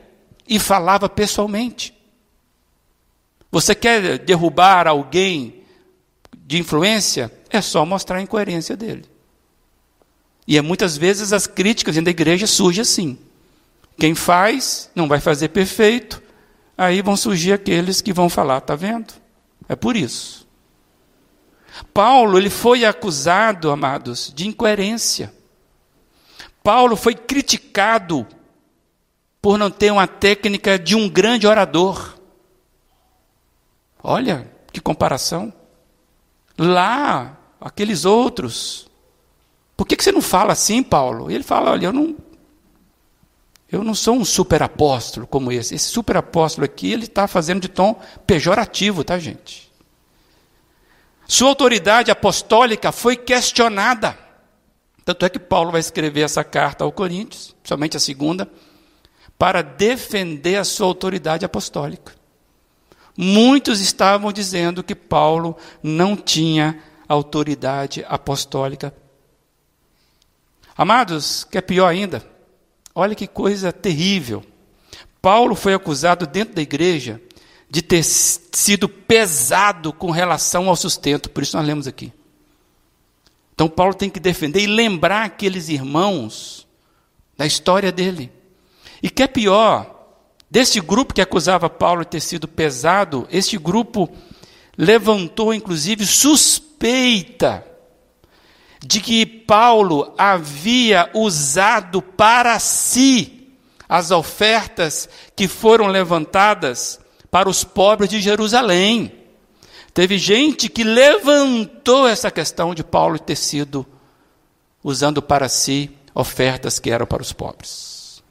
e 0.47 0.57
falava 0.57 1.07
pessoalmente. 1.07 1.95
Você 3.51 3.75
quer 3.75 4.17
derrubar 4.17 4.87
alguém 4.87 5.56
de 6.47 6.57
influência? 6.57 7.29
É 7.49 7.61
só 7.61 7.85
mostrar 7.85 8.17
a 8.17 8.21
incoerência 8.21 8.77
dele. 8.77 9.03
E 10.47 10.57
é 10.57 10.61
muitas 10.61 10.95
vezes 10.95 11.33
as 11.33 11.45
críticas 11.45 11.95
dentro 11.95 12.05
da 12.05 12.11
igreja 12.11 12.47
surgem 12.47 12.81
assim. 12.81 13.17
Quem 13.99 14.15
faz 14.15 14.89
não 14.95 15.09
vai 15.09 15.19
fazer 15.19 15.49
perfeito, 15.49 16.23
aí 16.77 17.01
vão 17.01 17.17
surgir 17.17 17.51
aqueles 17.51 17.99
que 17.99 18.13
vão 18.13 18.29
falar, 18.29 18.61
tá 18.61 18.75
vendo? 18.75 19.13
É 19.67 19.75
por 19.75 19.97
isso. 19.97 20.47
Paulo, 21.93 22.37
ele 22.37 22.49
foi 22.49 22.85
acusado, 22.85 23.69
amados, 23.69 24.31
de 24.33 24.47
incoerência. 24.47 25.33
Paulo 26.63 26.95
foi 26.95 27.13
criticado 27.13 28.25
por 29.41 29.57
não 29.57 29.69
ter 29.69 29.91
uma 29.91 30.07
técnica 30.07 30.79
de 30.79 30.95
um 30.95 31.09
grande 31.09 31.45
orador. 31.45 32.17
Olha 34.01 34.49
que 34.71 34.79
comparação. 34.79 35.53
Lá, 36.57 37.37
aqueles 37.61 38.05
outros. 38.05 38.87
Por 39.75 39.85
que, 39.85 39.95
que 39.95 40.03
você 40.03 40.11
não 40.11 40.21
fala 40.21 40.53
assim, 40.53 40.81
Paulo? 40.81 41.29
E 41.29 41.35
ele 41.35 41.43
fala: 41.43 41.71
olha, 41.71 41.87
eu 41.87 41.93
não, 41.93 42.15
eu 43.71 43.83
não 43.83 43.93
sou 43.93 44.15
um 44.15 44.25
super 44.25 44.63
apóstolo 44.63 45.27
como 45.27 45.51
esse. 45.51 45.75
Esse 45.75 45.89
super 45.89 46.17
apóstolo 46.17 46.65
aqui, 46.65 46.91
ele 46.91 47.05
está 47.05 47.27
fazendo 47.27 47.61
de 47.61 47.67
tom 47.67 47.99
pejorativo, 48.25 49.03
tá, 49.03 49.19
gente? 49.19 49.71
Sua 51.27 51.49
autoridade 51.49 52.09
apostólica 52.09 52.91
foi 52.91 53.17
questionada. 53.17 54.17
Tanto 55.03 55.25
é 55.25 55.29
que 55.29 55.39
Paulo 55.39 55.71
vai 55.71 55.81
escrever 55.81 56.21
essa 56.21 56.43
carta 56.43 56.83
ao 56.83 56.91
Coríntios, 56.91 57.55
somente 57.63 57.97
a 57.97 57.99
segunda, 57.99 58.49
para 59.37 59.61
defender 59.61 60.55
a 60.55 60.63
sua 60.63 60.87
autoridade 60.87 61.45
apostólica. 61.45 62.13
Muitos 63.17 63.81
estavam 63.81 64.31
dizendo 64.31 64.83
que 64.83 64.93
Paulo 64.93 65.57
não 65.81 66.15
tinha 66.15 66.79
autoridade 67.07 68.05
apostólica. 68.07 68.93
Amados, 70.77 71.43
que 71.43 71.57
é 71.57 71.61
pior 71.61 71.87
ainda, 71.87 72.23
olha 72.93 73.15
que 73.15 73.25
coisa 73.25 73.73
terrível. 73.73 74.43
Paulo 75.19 75.55
foi 75.55 75.73
acusado 75.73 76.27
dentro 76.27 76.53
da 76.53 76.61
igreja 76.61 77.19
de 77.67 77.81
ter 77.81 78.03
sido 78.03 78.87
pesado 78.87 79.91
com 79.91 80.11
relação 80.11 80.69
ao 80.69 80.75
sustento. 80.75 81.29
Por 81.31 81.41
isso 81.41 81.57
nós 81.57 81.65
lemos 81.65 81.87
aqui. 81.87 82.13
Então 83.55 83.67
Paulo 83.67 83.95
tem 83.95 84.11
que 84.11 84.19
defender 84.19 84.61
e 84.61 84.67
lembrar 84.67 85.25
aqueles 85.25 85.69
irmãos 85.69 86.67
da 87.35 87.47
história 87.47 87.91
dele. 87.91 88.31
E 89.01 89.09
que 89.09 89.23
é 89.23 89.27
pior, 89.27 89.96
desse 90.49 90.79
grupo 90.79 91.13
que 91.13 91.21
acusava 91.21 91.69
Paulo 91.69 92.01
de 92.01 92.11
ter 92.11 92.21
sido 92.21 92.47
pesado, 92.47 93.27
este 93.31 93.57
grupo 93.57 94.09
levantou 94.77 95.53
inclusive 95.53 96.05
suspeita 96.05 97.65
de 98.85 99.01
que 99.01 99.25
Paulo 99.25 100.13
havia 100.17 101.09
usado 101.13 102.01
para 102.01 102.59
si 102.59 103.55
as 103.89 104.11
ofertas 104.11 105.09
que 105.35 105.47
foram 105.47 105.87
levantadas 105.87 106.99
para 107.31 107.49
os 107.49 107.63
pobres 107.63 108.09
de 108.09 108.21
Jerusalém. 108.21 109.11
Teve 109.93 110.17
gente 110.17 110.69
que 110.69 110.83
levantou 110.83 112.07
essa 112.07 112.29
questão 112.29 112.75
de 112.75 112.83
Paulo 112.83 113.17
ter 113.17 113.35
sido 113.35 113.85
usando 114.83 115.21
para 115.21 115.49
si 115.49 115.89
ofertas 116.13 116.79
que 116.79 116.91
eram 116.91 117.05
para 117.05 117.21
os 117.21 117.33
pobres. 117.33 118.23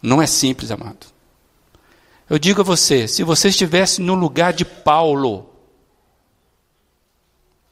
Não 0.00 0.22
é 0.22 0.26
simples, 0.26 0.70
amado. 0.70 1.17
Eu 2.28 2.38
digo 2.38 2.60
a 2.60 2.64
você, 2.64 3.08
se 3.08 3.22
você 3.22 3.48
estivesse 3.48 4.02
no 4.02 4.14
lugar 4.14 4.52
de 4.52 4.64
Paulo, 4.64 5.50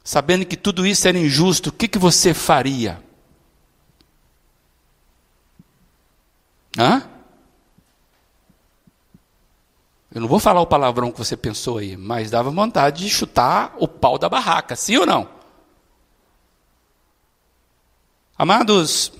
sabendo 0.03 0.45
que 0.45 0.57
tudo 0.57 0.85
isso 0.85 1.07
era 1.07 1.17
injusto, 1.17 1.69
o 1.69 1.71
que, 1.71 1.87
que 1.87 1.99
você 1.99 2.33
faria? 2.33 3.03
Hã? 6.75 7.07
Eu 10.11 10.21
não 10.21 10.27
vou 10.27 10.39
falar 10.39 10.61
o 10.61 10.65
palavrão 10.65 11.11
que 11.11 11.19
você 11.19 11.37
pensou 11.37 11.77
aí, 11.77 11.95
mas 11.95 12.31
dava 12.31 12.49
vontade 12.49 13.03
de 13.03 13.09
chutar 13.09 13.75
o 13.77 13.87
pau 13.87 14.17
da 14.17 14.27
barraca, 14.27 14.75
sim 14.75 14.97
ou 14.97 15.05
não? 15.05 15.29
Amados, 18.35 19.11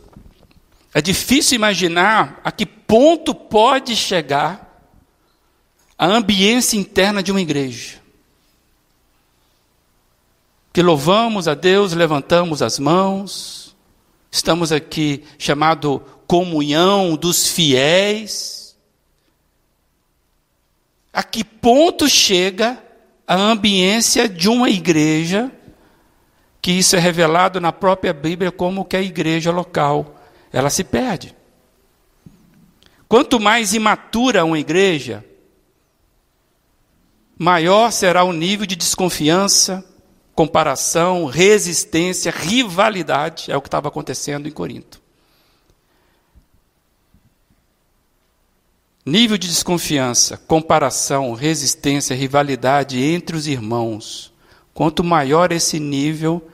é 0.94 1.02
difícil 1.02 1.56
imaginar 1.56 2.42
a 2.44 2.52
que 2.52 2.66
ponto 2.66 3.36
pode 3.36 3.96
chegar 3.96 4.67
a 5.98 6.06
ambiência 6.06 6.78
interna 6.78 7.24
de 7.24 7.32
uma 7.32 7.42
igreja. 7.42 7.98
Que 10.72 10.82
louvamos 10.82 11.48
a 11.48 11.56
Deus, 11.56 11.94
levantamos 11.94 12.62
as 12.62 12.78
mãos, 12.78 13.76
estamos 14.30 14.72
aqui 14.72 15.24
chamado 15.40 16.00
comunhão 16.28 17.16
dos 17.16 17.48
fiéis, 17.48 18.78
a 21.12 21.24
que 21.24 21.44
ponto 21.44 22.08
chega 22.08 22.78
a 23.26 23.36
ambiência 23.36 24.30
de 24.30 24.48
uma 24.48 24.70
igreja, 24.70 25.52
que 26.62 26.72
isso 26.72 26.96
é 26.96 27.00
revelado 27.00 27.60
na 27.60 27.72
própria 27.72 28.14
Bíblia 28.14 28.52
como 28.52 28.86
que 28.86 28.96
a 28.96 29.02
igreja 29.02 29.52
local, 29.52 30.16
ela 30.54 30.70
se 30.70 30.84
perde. 30.84 31.36
Quanto 33.08 33.40
mais 33.40 33.74
imatura 33.74 34.46
uma 34.46 34.60
igreja, 34.60 35.26
maior 37.38 37.92
será 37.92 38.24
o 38.24 38.34
nível 38.34 38.66
de 38.66 38.76
desconfiança, 38.76 39.86
comparação, 40.34 41.26
resistência, 41.26 42.32
rivalidade, 42.32 43.52
é 43.52 43.58
o 43.58 43.62
que 43.62 43.68
estava 43.68 43.88
acontecendo 43.88 44.48
em 44.48 44.52
Corinto. 44.52 45.02
Nível 49.06 49.38
de 49.38 49.48
desconfiança, 49.48 50.36
comparação, 50.36 51.34
resistência, 51.34 52.16
rivalidade 52.16 53.02
entre 53.02 53.38
os 53.38 53.48
irmãos. 53.48 54.34
Quanto 54.74 55.04
maior 55.04 55.52
esse 55.52 55.80
nível, 55.80 56.46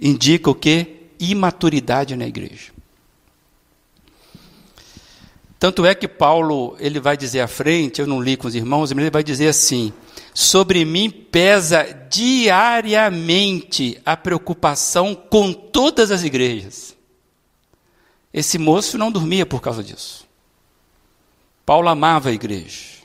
indica 0.00 0.50
o 0.50 0.54
que? 0.54 1.10
Imaturidade 1.20 2.16
na 2.16 2.26
igreja. 2.26 2.72
Tanto 5.60 5.84
é 5.84 5.94
que 5.94 6.08
Paulo, 6.08 6.74
ele 6.80 6.98
vai 6.98 7.18
dizer 7.18 7.40
à 7.40 7.46
frente, 7.46 8.00
eu 8.00 8.06
não 8.06 8.18
li 8.18 8.34
com 8.34 8.48
os 8.48 8.54
irmãos, 8.54 8.90
mas 8.92 9.02
ele 9.02 9.10
vai 9.10 9.22
dizer 9.22 9.48
assim: 9.48 9.92
Sobre 10.32 10.86
mim 10.86 11.10
pesa 11.10 11.82
diariamente 12.08 14.00
a 14.06 14.16
preocupação 14.16 15.14
com 15.14 15.52
todas 15.52 16.10
as 16.10 16.24
igrejas. 16.24 16.96
Esse 18.32 18.56
moço 18.56 18.96
não 18.96 19.12
dormia 19.12 19.44
por 19.44 19.60
causa 19.60 19.84
disso. 19.84 20.26
Paulo 21.66 21.90
amava 21.90 22.30
a 22.30 22.32
igreja. 22.32 23.00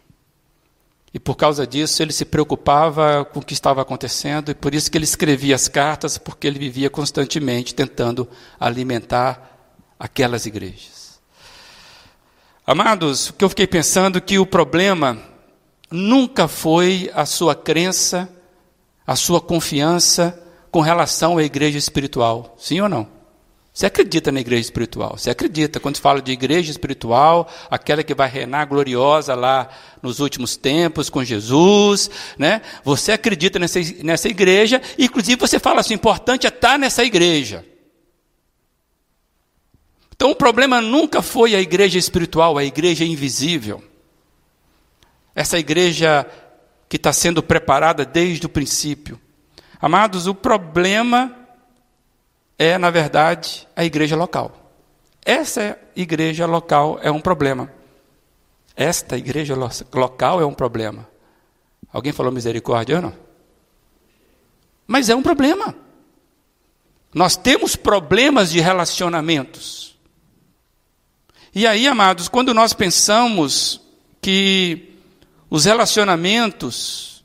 E 1.13 1.19
por 1.19 1.35
causa 1.35 1.67
disso 1.67 2.01
ele 2.01 2.13
se 2.13 2.23
preocupava 2.23 3.25
com 3.25 3.41
o 3.41 3.45
que 3.45 3.53
estava 3.53 3.81
acontecendo, 3.81 4.51
e 4.51 4.55
por 4.55 4.73
isso 4.73 4.89
que 4.89 4.97
ele 4.97 5.03
escrevia 5.03 5.55
as 5.55 5.67
cartas, 5.67 6.17
porque 6.17 6.47
ele 6.47 6.59
vivia 6.59 6.89
constantemente 6.89 7.75
tentando 7.75 8.29
alimentar 8.57 9.75
aquelas 9.99 10.45
igrejas. 10.45 11.04
Amados, 12.67 13.29
o 13.29 13.33
que 13.33 13.45
eu 13.45 13.49
fiquei 13.49 13.67
pensando 13.67 14.19
que 14.19 14.39
o 14.39 14.45
problema 14.45 15.19
nunca 15.91 16.47
foi 16.47 17.11
a 17.13 17.23
sua 17.23 17.53
crença, 17.53 18.27
a 19.05 19.15
sua 19.15 19.39
confiança 19.39 20.41
com 20.71 20.81
relação 20.81 21.37
à 21.37 21.43
igreja 21.43 21.77
espiritual. 21.77 22.55
Sim 22.57 22.81
ou 22.81 22.89
não? 22.89 23.07
Você 23.71 23.85
acredita 23.85 24.31
na 24.31 24.39
igreja 24.39 24.63
espiritual? 24.63 25.15
Você 25.15 25.29
acredita 25.29 25.79
quando 25.79 25.97
se 25.97 26.01
fala 26.01 26.19
de 26.19 26.31
igreja 26.31 26.71
espiritual, 26.71 27.47
aquela 27.69 28.03
que 28.03 28.15
vai 28.15 28.27
reinar 28.27 28.65
gloriosa 28.67 29.35
lá 29.35 29.69
nos 30.01 30.19
últimos 30.19 30.57
tempos 30.57 31.07
com 31.07 31.23
Jesus, 31.23 32.09
né? 32.35 32.63
Você 32.83 33.11
acredita 33.11 33.59
nessa, 33.59 33.79
nessa 34.01 34.27
igreja, 34.27 34.81
inclusive 34.97 35.39
você 35.39 35.59
fala 35.59 35.81
assim: 35.81 35.93
importante 35.93 36.47
é 36.47 36.49
estar 36.49 36.79
nessa 36.79 37.03
igreja. 37.03 37.63
Então 40.15 40.31
o 40.31 40.35
problema 40.35 40.81
nunca 40.81 41.21
foi 41.21 41.55
a 41.55 41.61
igreja 41.61 41.99
espiritual, 41.99 42.57
a 42.57 42.63
igreja 42.63 43.03
invisível. 43.03 43.83
Essa 45.35 45.59
igreja 45.59 46.25
que 46.87 46.95
está 46.95 47.11
sendo 47.11 47.43
preparada 47.43 48.05
desde 48.05 48.45
o 48.45 48.49
princípio. 48.49 49.19
Amados, 49.81 50.25
o 50.25 50.33
problema 50.33 51.35
é, 52.57 52.77
na 52.77 52.89
verdade, 52.89 53.67
a 53.75 53.83
igreja 53.83 54.15
local. 54.15 54.71
Essa 55.25 55.77
igreja 55.95 56.45
local 56.45 56.99
é 57.01 57.11
um 57.11 57.19
problema. 57.19 57.71
Esta 58.75 59.17
igreja 59.17 59.55
local 59.55 60.41
é 60.41 60.45
um 60.45 60.53
problema. 60.53 61.07
Alguém 61.91 62.13
falou 62.13 62.31
misericórdia 62.31 63.01
não? 63.01 63.13
Mas 64.87 65.09
é 65.09 65.15
um 65.15 65.23
problema. 65.23 65.75
Nós 67.13 67.35
temos 67.35 67.75
problemas 67.75 68.51
de 68.51 68.59
relacionamentos. 68.59 69.94
E 71.55 71.65
aí, 71.65 71.87
amados, 71.87 72.27
quando 72.27 72.53
nós 72.53 72.73
pensamos 72.73 73.79
que 74.21 74.99
os 75.49 75.63
relacionamentos 75.63 77.23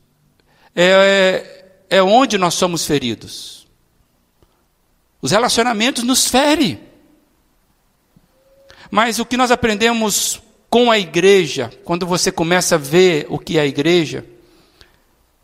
é, 0.73 1.75
é, 1.91 1.97
é 1.99 2.03
onde 2.03 2.39
nós 2.39 2.55
somos 2.55 2.87
feridos. 2.87 3.67
Os 5.21 5.33
relacionamentos 5.33 6.05
nos 6.05 6.29
ferem. 6.29 6.81
Mas 8.89 9.19
o 9.19 9.27
que 9.27 9.37
nós 9.37 9.51
aprendemos 9.51 10.41
com 10.69 10.93
a 10.93 10.99
igreja, 10.99 11.73
quando 11.85 12.07
você 12.07 12.31
começa 12.31 12.77
a 12.77 12.79
ver 12.79 13.27
o 13.29 13.37
que 13.37 13.59
é 13.59 13.63
a 13.63 13.67
igreja, 13.67 14.25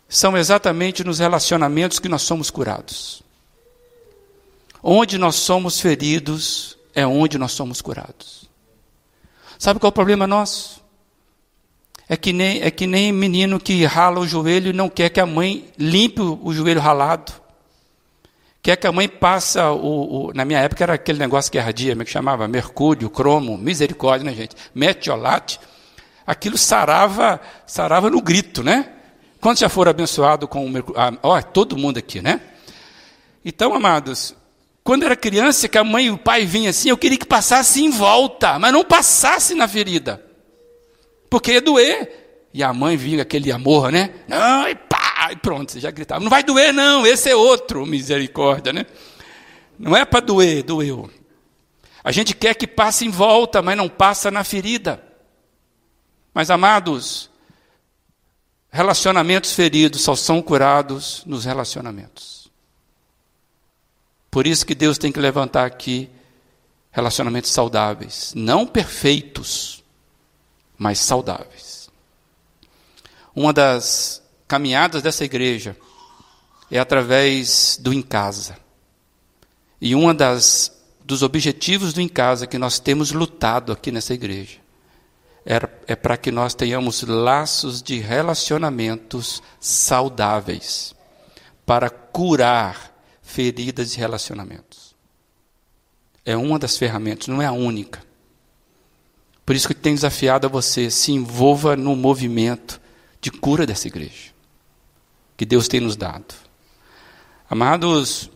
são 0.08 0.36
exatamente 0.36 1.02
nos 1.02 1.18
relacionamentos 1.18 1.98
que 1.98 2.08
nós 2.08 2.22
somos 2.22 2.50
curados. 2.50 3.20
Onde 4.80 5.18
nós 5.18 5.34
somos 5.34 5.80
feridos 5.80 6.78
é 6.94 7.04
onde 7.04 7.36
nós 7.36 7.50
somos 7.50 7.82
curados. 7.82 8.46
Sabe 9.58 9.80
qual 9.80 9.88
é 9.88 9.90
o 9.90 9.92
problema 9.92 10.26
nosso? 10.26 10.84
É 12.08 12.16
que 12.16 12.32
nem, 12.32 12.62
é 12.62 12.70
que 12.70 12.86
nem 12.86 13.10
menino 13.12 13.58
que 13.58 13.84
rala 13.84 14.20
o 14.20 14.26
joelho 14.26 14.70
e 14.70 14.72
não 14.72 14.88
quer 14.88 15.08
que 15.08 15.20
a 15.20 15.26
mãe 15.26 15.68
limpe 15.76 16.20
o, 16.20 16.38
o 16.42 16.54
joelho 16.54 16.80
ralado. 16.80 17.32
Quer 18.62 18.76
que 18.76 18.86
a 18.86 18.92
mãe 18.92 19.08
passa 19.08 19.70
o, 19.70 20.28
o, 20.28 20.32
Na 20.32 20.44
minha 20.44 20.58
época 20.60 20.84
era 20.84 20.94
aquele 20.94 21.18
negócio 21.18 21.50
que 21.50 21.58
ardia, 21.58 21.92
como 21.92 22.02
é 22.02 22.04
que 22.04 22.10
chamava? 22.10 22.48
Mercúrio, 22.48 23.10
cromo, 23.10 23.56
misericórdia, 23.56 24.24
né, 24.28 24.36
gente? 24.36 24.56
Metiolate. 24.74 25.60
Aquilo 26.26 26.58
sarava, 26.58 27.40
sarava 27.66 28.10
no 28.10 28.20
grito, 28.20 28.62
né? 28.62 28.92
Quando 29.40 29.58
já 29.58 29.68
for 29.68 29.88
abençoado 29.88 30.48
com 30.48 30.64
o 30.64 30.70
mercúrio. 30.70 31.00
Ah, 31.00 31.12
ó, 31.22 31.40
todo 31.42 31.76
mundo 31.76 31.98
aqui, 31.98 32.20
né? 32.20 32.40
Então, 33.44 33.74
amados, 33.74 34.34
quando 34.86 35.02
era 35.02 35.16
criança, 35.16 35.68
que 35.68 35.76
a 35.76 35.82
mãe 35.82 36.06
e 36.06 36.10
o 36.10 36.16
pai 36.16 36.46
vinham 36.46 36.70
assim, 36.70 36.90
eu 36.90 36.96
queria 36.96 37.18
que 37.18 37.26
passasse 37.26 37.82
em 37.82 37.90
volta, 37.90 38.56
mas 38.56 38.72
não 38.72 38.84
passasse 38.84 39.52
na 39.52 39.66
ferida. 39.66 40.24
Porque 41.28 41.54
ia 41.54 41.60
doer. 41.60 42.48
E 42.54 42.62
a 42.62 42.72
mãe 42.72 42.96
vinha 42.96 43.22
aquele 43.22 43.50
amor, 43.50 43.90
né? 43.90 44.14
Não, 44.28 44.68
e 44.68 44.76
pá, 44.76 45.30
e 45.32 45.36
pronto, 45.36 45.72
você 45.72 45.80
já 45.80 45.90
gritava. 45.90 46.22
Não 46.22 46.30
vai 46.30 46.44
doer, 46.44 46.72
não, 46.72 47.04
esse 47.04 47.28
é 47.28 47.34
outro, 47.34 47.84
misericórdia, 47.84 48.72
né? 48.72 48.86
Não 49.76 49.96
é 49.96 50.04
para 50.04 50.20
doer, 50.20 50.62
doeu. 50.62 51.10
A 52.04 52.12
gente 52.12 52.32
quer 52.32 52.54
que 52.54 52.68
passe 52.68 53.04
em 53.04 53.10
volta, 53.10 53.60
mas 53.60 53.76
não 53.76 53.88
passa 53.88 54.30
na 54.30 54.44
ferida. 54.44 55.02
Mas, 56.32 56.48
amados, 56.48 57.28
relacionamentos 58.70 59.52
feridos 59.52 60.02
só 60.02 60.14
são 60.14 60.40
curados 60.40 61.24
nos 61.26 61.44
relacionamentos. 61.44 62.35
Por 64.36 64.46
isso 64.46 64.66
que 64.66 64.74
Deus 64.74 64.98
tem 64.98 65.10
que 65.10 65.18
levantar 65.18 65.64
aqui 65.64 66.10
relacionamentos 66.90 67.50
saudáveis, 67.50 68.34
não 68.36 68.66
perfeitos, 68.66 69.82
mas 70.76 70.98
saudáveis. 70.98 71.88
Uma 73.34 73.50
das 73.50 74.22
caminhadas 74.46 75.00
dessa 75.00 75.24
igreja 75.24 75.74
é 76.70 76.78
através 76.78 77.78
do 77.80 77.94
em 77.94 78.02
casa. 78.02 78.58
E 79.80 79.94
uma 79.94 80.12
das 80.12 80.70
dos 81.02 81.22
objetivos 81.22 81.94
do 81.94 82.02
em 82.02 82.08
casa 82.08 82.46
que 82.46 82.58
nós 82.58 82.78
temos 82.78 83.12
lutado 83.12 83.72
aqui 83.72 83.90
nessa 83.90 84.12
igreja 84.12 84.58
é, 85.46 85.66
é 85.86 85.96
para 85.96 86.18
que 86.18 86.30
nós 86.30 86.52
tenhamos 86.52 87.02
laços 87.04 87.82
de 87.82 88.00
relacionamentos 88.00 89.42
saudáveis 89.58 90.94
para 91.64 91.88
curar 91.88 92.95
feridas 93.36 93.92
de 93.92 93.98
relacionamentos. 93.98 94.96
É 96.24 96.34
uma 96.34 96.58
das 96.58 96.78
ferramentas, 96.78 97.28
não 97.28 97.42
é 97.42 97.44
a 97.44 97.52
única. 97.52 98.02
Por 99.44 99.54
isso 99.54 99.68
que 99.68 99.74
tenho 99.74 99.94
desafiado 99.94 100.46
a 100.46 100.50
você, 100.50 100.90
se 100.90 101.12
envolva 101.12 101.76
no 101.76 101.94
movimento 101.94 102.80
de 103.20 103.30
cura 103.30 103.66
dessa 103.66 103.88
igreja, 103.88 104.32
que 105.36 105.44
Deus 105.44 105.68
tem 105.68 105.80
nos 105.80 105.96
dado. 105.96 106.34
Amados, 107.48 108.30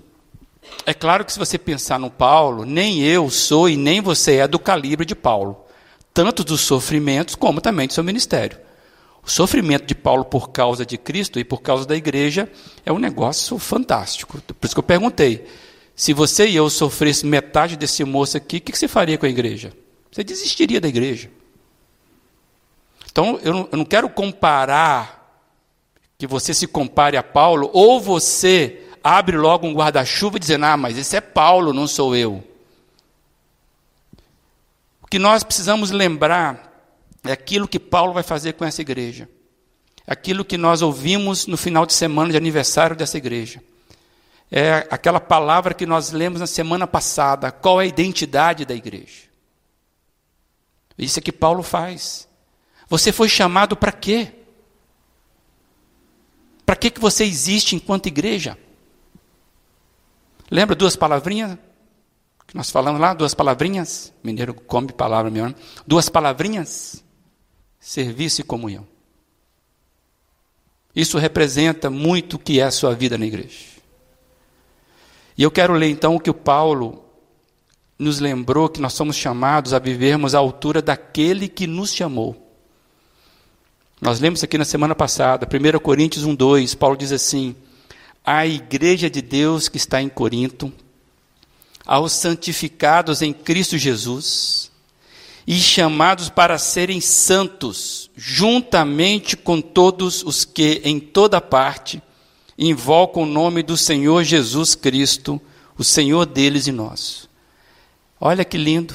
é 0.85 0.93
claro 0.93 1.25
que 1.25 1.33
se 1.33 1.39
você 1.39 1.57
pensar 1.57 1.99
no 1.99 2.11
Paulo, 2.11 2.67
nem 2.67 3.01
eu 3.01 3.31
sou 3.31 3.71
e 3.71 3.79
nem 3.79 4.03
você 4.03 4.37
é 4.37 4.47
do 4.47 4.59
calibre 4.59 5.07
de 5.07 5.15
Paulo, 5.15 5.65
tanto 6.13 6.45
dos 6.45 6.61
sofrimentos 6.61 7.35
como 7.35 7.63
também 7.63 7.87
do 7.87 7.95
seu 7.95 8.05
ministério. 8.05 8.59
O 9.23 9.31
sofrimento 9.31 9.87
de 9.87 9.95
Paulo 9.95 10.25
por 10.25 10.51
causa 10.51 10.85
de 10.85 10.97
Cristo 10.97 11.39
e 11.39 11.45
por 11.45 11.61
causa 11.61 11.87
da 11.87 11.97
igreja 11.97 12.51
é 12.85 12.93
um 12.93 12.99
negócio 12.99 13.59
fantástico. 13.59 14.41
Por 14.41 14.67
isso 14.67 14.75
que 14.75 14.79
eu 14.79 14.85
perguntei: 14.85 15.47
se 15.95 16.13
você 16.13 16.49
e 16.49 16.57
eu 16.57 16.71
sofresse 16.71 17.27
metade 17.27 17.77
desse 17.77 18.03
moço 18.05 18.37
aqui, 18.37 18.57
o 18.57 18.61
que 18.61 18.77
você 18.77 18.89
faria 18.89 19.19
com 19.19 19.27
a 19.27 19.29
igreja? 19.29 19.73
Você 20.11 20.25
desistiria 20.25 20.81
da 20.81 20.89
igreja. 20.89 21.31
Então, 23.11 23.39
eu 23.43 23.53
não, 23.53 23.69
eu 23.73 23.79
não 23.79 23.85
quero 23.85 24.09
comparar, 24.09 25.21
que 26.17 26.27
você 26.27 26.53
se 26.53 26.67
compare 26.67 27.17
a 27.17 27.23
Paulo, 27.23 27.71
ou 27.73 28.01
você 28.01 28.83
abre 29.03 29.37
logo 29.37 29.67
um 29.67 29.73
guarda-chuva 29.73 30.37
e 30.37 30.41
diz, 30.41 30.51
ah, 30.51 30.77
mas 30.77 30.99
esse 30.99 31.17
é 31.17 31.21
Paulo, 31.21 31.73
não 31.73 31.87
sou 31.87 32.15
eu. 32.15 32.45
O 35.03 35.07
que 35.07 35.19
nós 35.19 35.43
precisamos 35.43 35.91
lembrar 35.91 36.70
é 37.25 37.33
aquilo 37.33 37.69
que 37.69 37.79
Paulo 37.79 38.13
vai 38.13 38.23
fazer 38.23 38.55
com 38.55 38.65
essa 38.65 38.81
igreja. 38.81 39.29
Aquilo 40.07 40.45
que 40.45 40.57
nós 40.57 40.83
ouvimos 40.83 41.47
no 41.47 41.57
final 41.57 41.87
de 41.87 41.93
semana 41.93 42.31
de 42.31 42.37
aniversário 42.37 42.97
dessa 42.97 43.19
igreja. 43.19 43.63
É 44.51 44.87
aquela 44.91 45.21
palavra 45.21 45.75
que 45.75 45.87
nós 45.87 46.11
lemos 46.11 46.41
na 46.41 46.47
semana 46.47 46.87
passada. 46.87 47.53
Qual 47.53 47.81
é 47.81 47.85
a 47.85 47.89
identidade 47.89 48.65
da 48.65 48.75
igreja? 48.75 49.29
Isso 50.99 51.19
é 51.19 51.23
que 51.23 51.33
Paulo 51.33 51.63
faz. 51.63 52.29
Você 52.89 53.13
foi 53.13 53.29
chamado 53.29 53.77
para 53.77 53.93
quê? 53.93 54.33
Para 56.67 56.77
que, 56.77 56.91
que 56.91 57.01
você 57.01 57.25
existe 57.25 57.77
enquanto 57.77 58.07
igreja? 58.07 58.59
Lembra 60.51 60.75
duas 60.75 60.97
palavrinhas 60.97 61.57
que 62.51 62.57
nós 62.57 62.69
falamos 62.69 63.01
lá? 63.01 63.15
Duas 63.15 63.33
palavrinhas? 63.33 64.13
Mineiro 64.25 64.53
come 64.53 64.93
palavra, 64.93 65.31
meu. 65.31 65.55
Duas 65.87 66.09
palavrinhas. 66.09 67.05
Serviço 67.81 68.43
e 68.43 68.45
comunhão. 68.45 68.87
Isso 70.95 71.19
representa 71.19 71.89
muito 71.89 72.35
o 72.35 72.39
que 72.39 72.61
é 72.61 72.65
a 72.65 72.71
sua 72.71 72.95
vida 72.95 73.17
na 73.17 73.27
igreja. 73.27 73.59
E 75.37 75.43
eu 75.43 75.51
quero 75.51 75.73
ler 75.73 75.89
então 75.89 76.15
o 76.15 76.21
que 76.21 76.29
o 76.29 76.35
Paulo 76.35 77.03
nos 77.99 78.19
lembrou 78.19 78.69
que 78.69 78.81
nós 78.81 78.93
somos 78.93 79.17
chamados 79.17 79.73
a 79.73 79.79
vivermos 79.79 80.35
à 80.35 80.39
altura 80.39 80.83
daquele 80.83 81.49
que 81.49 81.67
nos 81.67 81.95
chamou. 81.95 82.51
Nós 84.01 84.21
lemos 84.21 84.43
aqui 84.43 84.57
na 84.57 84.65
semana 84.65 84.95
passada, 84.95 85.47
1 85.47 85.79
Coríntios 85.79 86.25
1,2, 86.25 86.77
Paulo 86.77 86.97
diz 86.97 87.13
assim: 87.13 87.55
A 88.25 88.47
igreja 88.47 89.11
de 89.11 89.21
Deus 89.21 89.69
que 89.69 89.77
está 89.77 90.01
em 90.01 90.09
Corinto, 90.09 90.73
aos 91.87 92.13
santificados 92.13 93.21
em 93.21 93.33
Cristo 93.33 93.77
Jesus, 93.77 94.70
e 95.51 95.57
chamados 95.57 96.29
para 96.29 96.57
serem 96.59 97.01
santos, 97.01 98.09
juntamente 98.15 99.37
com 99.37 99.61
todos 99.61 100.23
os 100.23 100.45
que 100.45 100.81
em 100.85 101.01
toda 101.01 101.41
parte 101.41 102.01
invocam 102.57 103.25
o 103.25 103.27
nome 103.27 103.61
do 103.61 103.77
Senhor 103.77 104.23
Jesus 104.23 104.77
Cristo, 104.77 105.41
o 105.77 105.83
Senhor 105.83 106.25
deles 106.25 106.69
e 106.69 106.73
nós. 106.73 107.29
Olha 108.21 108.45
que 108.45 108.57
lindo. 108.57 108.95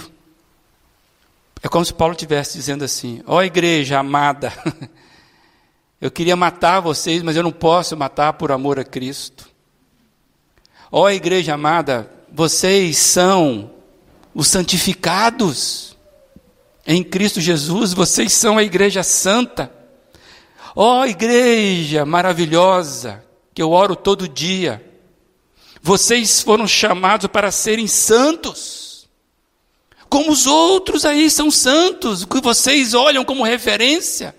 É 1.61 1.67
como 1.67 1.83
se 1.83 1.93
Paulo 1.93 2.13
estivesse 2.13 2.57
dizendo 2.57 2.85
assim: 2.85 3.21
Ó 3.27 3.35
oh, 3.35 3.43
igreja 3.43 3.99
amada, 3.99 4.53
eu 5.99 6.09
queria 6.09 6.37
matar 6.37 6.79
vocês, 6.79 7.21
mas 7.21 7.35
eu 7.35 7.43
não 7.43 7.51
posso 7.51 7.97
matar 7.97 8.31
por 8.31 8.49
amor 8.53 8.79
a 8.79 8.85
Cristo. 8.85 9.49
Ó 10.89 11.01
oh, 11.01 11.09
igreja 11.09 11.53
amada, 11.53 12.09
vocês 12.31 12.97
são 12.97 13.71
os 14.33 14.47
santificados 14.47 15.94
em 16.85 17.03
Cristo 17.03 17.41
Jesus, 17.41 17.93
vocês 17.93 18.33
são 18.33 18.57
a 18.57 18.63
igreja 18.63 19.03
santa. 19.03 19.71
Ó 20.75 21.01
oh, 21.01 21.05
igreja 21.05 22.05
maravilhosa, 22.05 23.23
que 23.53 23.61
eu 23.61 23.71
oro 23.71 23.95
todo 23.95 24.27
dia, 24.27 24.83
vocês 25.81 26.41
foram 26.41 26.67
chamados 26.67 27.27
para 27.27 27.51
serem 27.51 27.87
santos 27.87 28.85
como 30.15 30.31
os 30.31 30.45
outros 30.47 31.03
aí 31.05 31.29
são 31.29 31.51
santos, 31.51 32.23
que 32.23 32.39
vocês 32.39 32.93
olham 32.93 33.25
como 33.25 33.43
referência. 33.43 34.35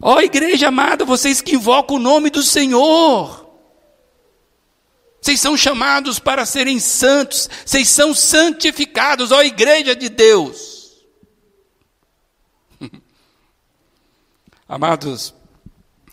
Ó 0.00 0.16
oh, 0.16 0.20
igreja 0.20 0.66
amada, 0.66 1.04
vocês 1.04 1.40
que 1.40 1.54
invocam 1.54 1.96
o 1.96 2.00
nome 2.00 2.28
do 2.28 2.42
Senhor. 2.42 3.48
Vocês 5.20 5.40
são 5.40 5.56
chamados 5.56 6.18
para 6.18 6.44
serem 6.44 6.80
santos, 6.80 7.48
vocês 7.64 7.88
são 7.88 8.12
santificados, 8.12 9.30
ó 9.30 9.38
oh, 9.38 9.42
igreja 9.42 9.94
de 9.94 10.08
Deus. 10.08 10.71
Amados, 14.72 15.34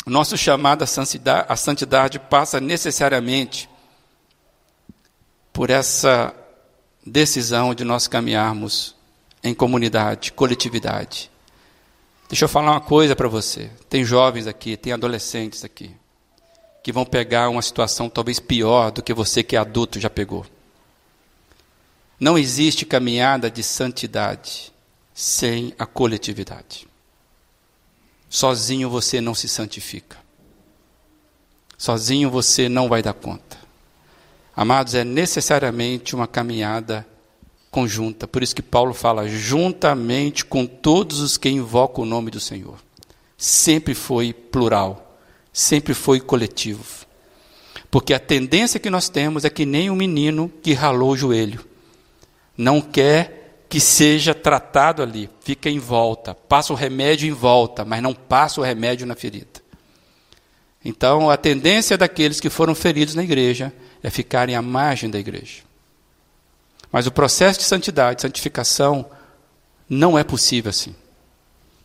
nosso 0.06 0.38
chamado 0.38 0.84
à 0.84 1.56
santidade 1.56 2.20
passa 2.20 2.60
necessariamente 2.60 3.70
por 5.54 5.70
essa 5.70 6.36
decisão 7.06 7.74
de 7.74 7.86
nós 7.86 8.06
caminharmos 8.06 8.98
em 9.42 9.54
comunidade, 9.54 10.34
coletividade. 10.34 11.32
Deixa 12.28 12.44
eu 12.44 12.50
falar 12.50 12.72
uma 12.72 12.82
coisa 12.82 13.16
para 13.16 13.30
você. 13.30 13.72
Tem 13.90 14.04
jovens 14.04 14.46
aqui, 14.46 14.76
tem 14.76 14.92
adolescentes 14.92 15.64
aqui, 15.64 15.96
que 16.84 16.92
vão 16.92 17.06
pegar 17.06 17.48
uma 17.48 17.62
situação 17.62 18.10
talvez 18.10 18.42
pior 18.42 18.92
do 18.92 19.02
que 19.02 19.14
você 19.14 19.42
que 19.42 19.56
é 19.56 19.60
adulto 19.60 20.02
já 20.02 20.10
pegou. 20.10 20.46
Não 22.20 22.38
existe 22.38 22.86
caminhada 22.86 23.50
de 23.50 23.64
santidade 23.64 24.74
sem 25.14 25.74
a 25.80 25.86
coletividade. 25.86 26.89
Sozinho 28.30 28.90
você 28.90 29.20
não 29.20 29.34
se 29.34 29.48
santifica. 29.50 30.18
Sozinho 31.78 32.30
você 32.30 32.70
não 32.70 32.88
vai 32.88 33.02
dar 33.02 33.14
conta. 33.14 33.58
Amados, 34.56 34.94
é 34.94 35.04
necessariamente 35.04 36.14
uma 36.14 36.28
caminhada 36.28 37.08
conjunta. 37.72 38.28
Por 38.28 38.44
isso 38.44 38.56
que 38.56 38.62
Paulo 38.62 38.94
fala 38.94 39.28
juntamente 39.28 40.46
com 40.46 40.66
todos 40.66 41.20
os 41.20 41.38
que 41.38 41.50
invocam 41.50 42.04
o 42.04 42.08
nome 42.08 42.30
do 42.30 42.40
Senhor. 42.40 42.78
Sempre 43.38 43.94
foi 43.94 44.34
plural, 44.34 45.18
sempre 45.54 45.94
foi 45.94 46.20
coletivo. 46.20 46.84
Porque 47.90 48.14
a 48.14 48.20
tendência 48.20 48.80
que 48.80 48.90
nós 48.90 49.10
temos 49.10 49.46
é 49.46 49.50
que 49.50 49.66
nem 49.66 49.90
um 49.90 49.96
menino 49.96 50.52
que 50.62 50.74
ralou 50.74 51.12
o 51.12 51.18
joelho. 51.18 51.66
Não 52.58 52.82
quer 52.82 53.39
que 53.70 53.80
seja 53.80 54.34
tratado 54.34 55.04
ali, 55.04 55.30
fica 55.42 55.70
em 55.70 55.78
volta, 55.78 56.34
passa 56.34 56.74
o 56.74 56.76
remédio 56.76 57.30
em 57.30 57.34
volta, 57.34 57.86
mas 57.86 58.02
não 58.02 58.16
passa 58.16 58.60
o 58.60 58.64
remédio 58.64 59.06
na 59.06 59.16
ferida. 59.16 59.62
Então, 60.84 61.30
a 61.30 61.38
tendência 61.38 61.96
daqueles 61.96 62.40
que 62.40 62.50
foram 62.50 62.74
feridos 62.74 63.14
na 63.14 63.24
igreja 63.24 63.72
é 64.02 64.10
ficarem 64.10 64.56
à 64.56 64.62
margem 64.62 65.10
da 65.10 65.20
igreja. 65.20 65.62
Mas 66.92 67.06
o 67.06 67.12
processo 67.12 67.60
de 67.60 67.66
santidade, 67.66 68.24
santificação, 68.24 69.06
não 69.88 70.18
é 70.18 70.24
possível 70.24 70.70
assim. 70.70 70.96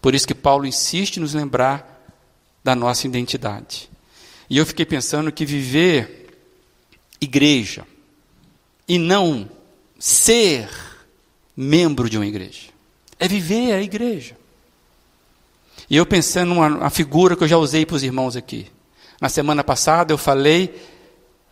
Por 0.00 0.14
isso 0.14 0.26
que 0.26 0.34
Paulo 0.34 0.64
insiste 0.64 1.18
em 1.18 1.20
nos 1.20 1.34
lembrar 1.34 2.02
da 2.62 2.74
nossa 2.74 3.06
identidade. 3.06 3.90
E 4.48 4.56
eu 4.56 4.64
fiquei 4.64 4.86
pensando 4.86 5.32
que 5.32 5.44
viver 5.44 6.38
igreja 7.20 7.86
e 8.88 8.98
não 8.98 9.50
ser 9.98 10.68
membro 11.56 12.08
de 12.08 12.16
uma 12.16 12.26
igreja 12.26 12.74
é 13.18 13.28
viver 13.28 13.72
a 13.72 13.80
igreja. 13.80 14.36
E 15.88 15.96
eu 15.96 16.06
pensando 16.06 16.54
numa 16.54 16.90
figura 16.90 17.36
que 17.36 17.44
eu 17.44 17.48
já 17.48 17.56
usei 17.56 17.84
para 17.84 17.96
os 17.96 18.02
irmãos 18.02 18.36
aqui. 18.36 18.66
Na 19.20 19.28
semana 19.28 19.62
passada 19.62 20.12
eu 20.12 20.18
falei 20.18 20.74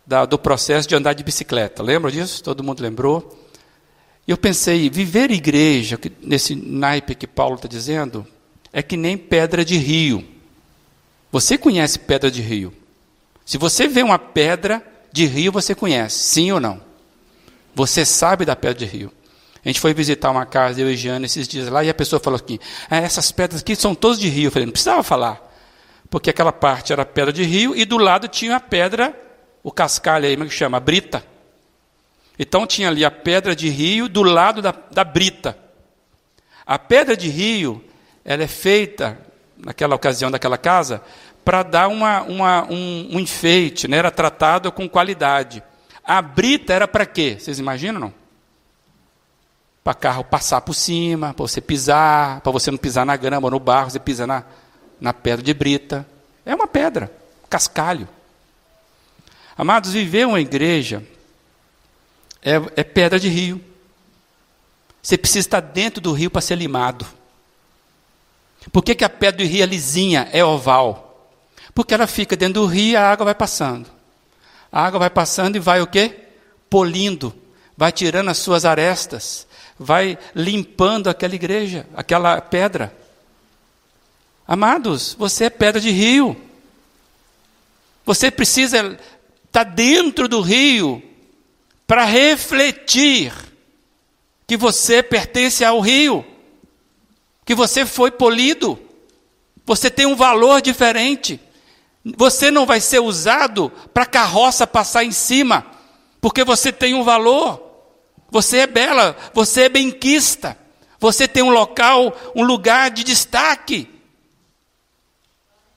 da, 0.05 0.25
do 0.25 0.37
processo 0.37 0.87
de 0.87 0.95
andar 0.95 1.13
de 1.13 1.23
bicicleta. 1.23 1.83
Lembra 1.83 2.11
disso? 2.11 2.43
Todo 2.43 2.63
mundo 2.63 2.81
lembrou? 2.81 3.39
E 4.27 4.31
eu 4.31 4.37
pensei, 4.37 4.89
viver 4.89 5.31
igreja, 5.31 5.99
nesse 6.21 6.55
naipe 6.55 7.13
que 7.13 7.27
Paulo 7.27 7.55
está 7.55 7.67
dizendo, 7.67 8.25
é 8.71 8.81
que 8.81 8.95
nem 8.95 9.17
pedra 9.17 9.63
de 9.65 9.77
rio. 9.77 10.23
Você 11.31 11.57
conhece 11.57 11.99
pedra 11.99 12.31
de 12.31 12.41
rio? 12.41 12.73
Se 13.45 13.57
você 13.57 13.87
vê 13.87 14.01
uma 14.01 14.17
pedra 14.17 14.81
de 15.11 15.25
rio, 15.25 15.51
você 15.51 15.75
conhece, 15.75 16.19
sim 16.19 16.51
ou 16.51 16.59
não? 16.59 16.79
Você 17.75 18.05
sabe 18.05 18.45
da 18.45 18.55
pedra 18.55 18.85
de 18.85 18.85
rio. 18.85 19.11
A 19.63 19.69
gente 19.69 19.79
foi 19.79 19.93
visitar 19.93 20.29
uma 20.29 20.45
casa, 20.45 20.81
eu 20.81 20.91
e 20.91 20.97
Giana, 20.97 21.25
esses 21.25 21.47
dias 21.47 21.69
lá, 21.69 21.83
e 21.83 21.89
a 21.89 21.93
pessoa 21.93 22.19
falou 22.19 22.39
assim: 22.43 22.59
ah, 22.89 22.97
essas 22.97 23.31
pedras 23.31 23.61
aqui 23.61 23.75
são 23.75 23.95
todas 23.95 24.19
de 24.19 24.27
rio. 24.27 24.47
Eu 24.47 24.51
falei, 24.51 24.65
não 24.65 24.73
precisava 24.73 25.03
falar. 25.03 25.41
Porque 26.09 26.29
aquela 26.29 26.51
parte 26.51 26.91
era 26.93 27.05
pedra 27.05 27.31
de 27.31 27.43
rio 27.43 27.75
e 27.75 27.85
do 27.85 27.97
lado 27.97 28.27
tinha 28.27 28.57
a 28.57 28.59
pedra 28.59 29.15
o 29.63 29.71
cascalho 29.71 30.25
aí, 30.25 30.35
como 30.35 30.45
é 30.45 30.49
que 30.49 30.53
chama? 30.53 30.77
A 30.77 30.79
brita. 30.81 31.25
Então 32.37 32.67
tinha 32.67 32.89
ali 32.89 33.05
a 33.05 33.09
pedra 33.09 33.55
de 33.55 33.69
rio 33.69 34.09
do 34.09 34.21
lado 34.21 34.61
da, 34.61 34.73
da 34.91 35.03
brita. 35.03 35.57
A 36.65 36.77
pedra 36.77 37.15
de 37.15 37.29
rio, 37.29 37.83
ela 38.25 38.43
é 38.43 38.47
feita, 38.47 39.17
naquela 39.57 39.95
ocasião 39.95 40.29
daquela 40.29 40.57
casa, 40.57 41.01
para 41.45 41.63
dar 41.63 41.87
uma, 41.87 42.21
uma, 42.23 42.63
um, 42.69 43.09
um, 43.13 43.19
enfeite, 43.19 43.87
né? 43.87 43.97
era 43.97 44.11
tratado 44.11 44.71
com 44.71 44.89
qualidade. 44.89 45.63
A 46.03 46.21
brita 46.21 46.73
era 46.73 46.87
para 46.87 47.05
quê? 47.05 47.37
Vocês 47.39 47.59
imaginam? 47.59 47.99
Não? 47.99 48.13
Para 49.83 49.93
carro 49.93 50.23
passar 50.23 50.61
por 50.61 50.73
cima, 50.73 51.33
para 51.33 51.45
você 51.45 51.59
pisar, 51.59 52.41
para 52.41 52.51
você 52.51 52.71
não 52.71 52.77
pisar 52.77 53.05
na 53.05 53.17
grama 53.17 53.49
no 53.49 53.59
barro, 53.59 53.89
você 53.89 53.99
pisa 53.99 54.25
na, 54.25 54.43
na 54.99 55.13
pedra 55.13 55.43
de 55.43 55.53
brita. 55.53 56.07
É 56.45 56.55
uma 56.55 56.67
pedra, 56.67 57.11
cascalho. 57.49 58.07
Amados, 59.57 59.91
viver 59.91 60.25
uma 60.25 60.39
igreja 60.39 61.03
é, 62.41 62.61
é 62.75 62.83
pedra 62.83 63.19
de 63.19 63.29
rio. 63.29 63.63
Você 65.01 65.17
precisa 65.17 65.39
estar 65.39 65.59
dentro 65.59 66.01
do 66.01 66.13
rio 66.13 66.31
para 66.31 66.41
ser 66.41 66.55
limado. 66.55 67.05
Por 68.71 68.83
que, 68.83 68.95
que 68.95 69.03
a 69.03 69.09
pedra 69.09 69.43
do 69.43 69.49
rio 69.49 69.63
é 69.63 69.65
lisinha, 69.65 70.29
é 70.31 70.43
oval? 70.43 71.29
Porque 71.73 71.93
ela 71.93 72.07
fica 72.07 72.35
dentro 72.35 72.61
do 72.61 72.65
rio 72.65 72.91
e 72.91 72.95
a 72.95 73.09
água 73.09 73.25
vai 73.25 73.35
passando. 73.35 73.89
A 74.71 74.85
água 74.85 74.99
vai 74.99 75.09
passando 75.09 75.55
e 75.55 75.59
vai 75.59 75.81
o 75.81 75.87
quê? 75.87 76.27
Polindo, 76.69 77.33
vai 77.77 77.91
tirando 77.91 78.29
as 78.29 78.37
suas 78.37 78.65
arestas, 78.65 79.45
vai 79.77 80.17
limpando 80.35 81.09
aquela 81.09 81.35
igreja, 81.35 81.85
aquela 81.95 82.39
pedra. 82.41 82.95
Amados, 84.47 85.15
você 85.17 85.45
é 85.45 85.49
pedra 85.49 85.79
de 85.79 85.89
rio. 85.89 86.39
Você 88.05 88.29
precisa 88.29 88.97
está 89.53 89.63
dentro 89.63 90.27
do 90.27 90.41
rio 90.41 91.01
para 91.85 92.05
refletir 92.05 93.31
que 94.47 94.57
você 94.57 95.03
pertence 95.03 95.63
ao 95.63 95.79
rio, 95.79 96.25
que 97.45 97.53
você 97.53 97.85
foi 97.85 98.09
polido, 98.09 98.79
você 99.63 99.91
tem 99.91 100.07
um 100.07 100.15
valor 100.15 100.59
diferente. 100.59 101.39
Você 102.17 102.49
não 102.49 102.65
vai 102.65 102.81
ser 102.81 102.99
usado 102.99 103.71
para 103.93 104.07
carroça 104.07 104.65
passar 104.65 105.05
em 105.05 105.11
cima, 105.11 105.65
porque 106.19 106.43
você 106.43 106.71
tem 106.71 106.95
um 106.95 107.03
valor. 107.03 107.72
Você 108.33 108.57
é 108.57 108.67
bela, 108.67 109.15
você 109.31 109.65
é 109.65 109.69
benquista, 109.69 110.57
Você 110.99 111.27
tem 111.27 111.43
um 111.43 111.51
local, 111.51 112.17
um 112.33 112.43
lugar 112.43 112.89
de 112.89 113.03
destaque. 113.03 113.87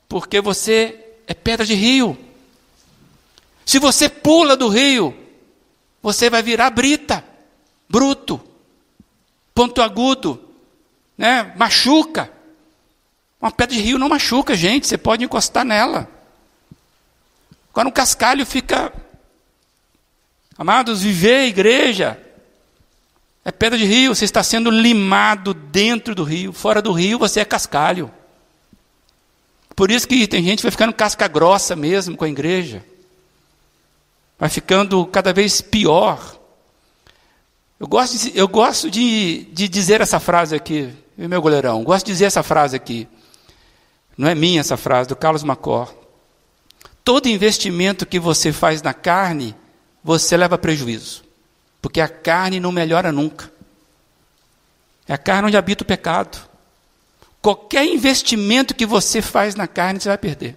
Porque 0.08 0.40
você 0.40 0.98
é 1.26 1.34
pedra 1.34 1.66
de 1.66 1.74
rio. 1.74 2.16
Se 3.66 3.78
você 3.78 4.08
pula 4.08 4.56
do 4.56 4.68
rio, 4.68 5.14
você 6.00 6.30
vai 6.30 6.42
virar 6.42 6.70
brita, 6.70 7.22
bruto, 7.88 8.40
ponto 9.52 9.82
agudo, 9.82 10.42
né? 11.18 11.52
machuca. 11.56 12.32
Uma 13.38 13.50
pedra 13.50 13.76
de 13.76 13.82
rio 13.82 13.98
não 13.98 14.08
machuca, 14.08 14.54
gente, 14.54 14.86
você 14.86 14.96
pode 14.96 15.24
encostar 15.24 15.64
nela. 15.64 16.08
Agora 17.70 17.88
um 17.88 17.92
cascalho 17.92 18.46
fica. 18.46 18.90
Amados, 20.56 21.02
viver 21.02 21.34
a 21.34 21.46
igreja 21.46 22.25
é 23.46 23.52
pedra 23.52 23.78
de 23.78 23.86
rio, 23.86 24.14
você 24.14 24.26
está 24.26 24.42
sendo 24.42 24.70
limado 24.70 25.54
dentro 25.54 26.14
do 26.14 26.22
rio, 26.24 26.52
fora 26.52 26.82
do 26.82 26.92
rio 26.92 27.18
você 27.18 27.40
é 27.40 27.44
cascalho. 27.44 28.10
Por 29.74 29.90
isso 29.90 30.06
que 30.06 30.26
tem 30.26 30.42
gente 30.42 30.58
que 30.58 30.64
vai 30.64 30.70
ficando 30.70 30.92
casca 30.92 31.26
grossa 31.26 31.74
mesmo 31.74 32.16
com 32.16 32.24
a 32.24 32.28
igreja 32.28 32.84
vai 34.38 34.48
ficando 34.48 35.04
cada 35.06 35.32
vez 35.32 35.60
pior. 35.60 36.36
Eu 37.78 37.86
gosto 37.86 38.18
de, 38.18 38.38
eu 38.38 38.48
gosto 38.48 38.90
de, 38.90 39.44
de 39.52 39.68
dizer 39.68 40.00
essa 40.00 40.18
frase 40.20 40.54
aqui, 40.54 40.92
meu 41.16 41.42
goleirão, 41.42 41.82
gosto 41.84 42.06
de 42.06 42.12
dizer 42.12 42.26
essa 42.26 42.42
frase 42.42 42.76
aqui. 42.76 43.08
Não 44.16 44.28
é 44.28 44.34
minha 44.34 44.60
essa 44.60 44.76
frase, 44.76 45.08
do 45.08 45.16
Carlos 45.16 45.42
Macor. 45.42 45.94
Todo 47.04 47.28
investimento 47.28 48.06
que 48.06 48.18
você 48.18 48.50
faz 48.50 48.80
na 48.82 48.94
carne, 48.94 49.54
você 50.02 50.36
leva 50.36 50.56
prejuízo. 50.56 51.25
Porque 51.86 52.00
a 52.00 52.08
carne 52.08 52.58
não 52.58 52.72
melhora 52.72 53.12
nunca. 53.12 53.48
É 55.06 55.14
a 55.14 55.18
carne 55.18 55.46
onde 55.46 55.56
habita 55.56 55.84
o 55.84 55.86
pecado. 55.86 56.36
Qualquer 57.40 57.86
investimento 57.86 58.74
que 58.74 58.84
você 58.84 59.22
faz 59.22 59.54
na 59.54 59.68
carne, 59.68 60.00
você 60.00 60.08
vai 60.08 60.18
perder. 60.18 60.56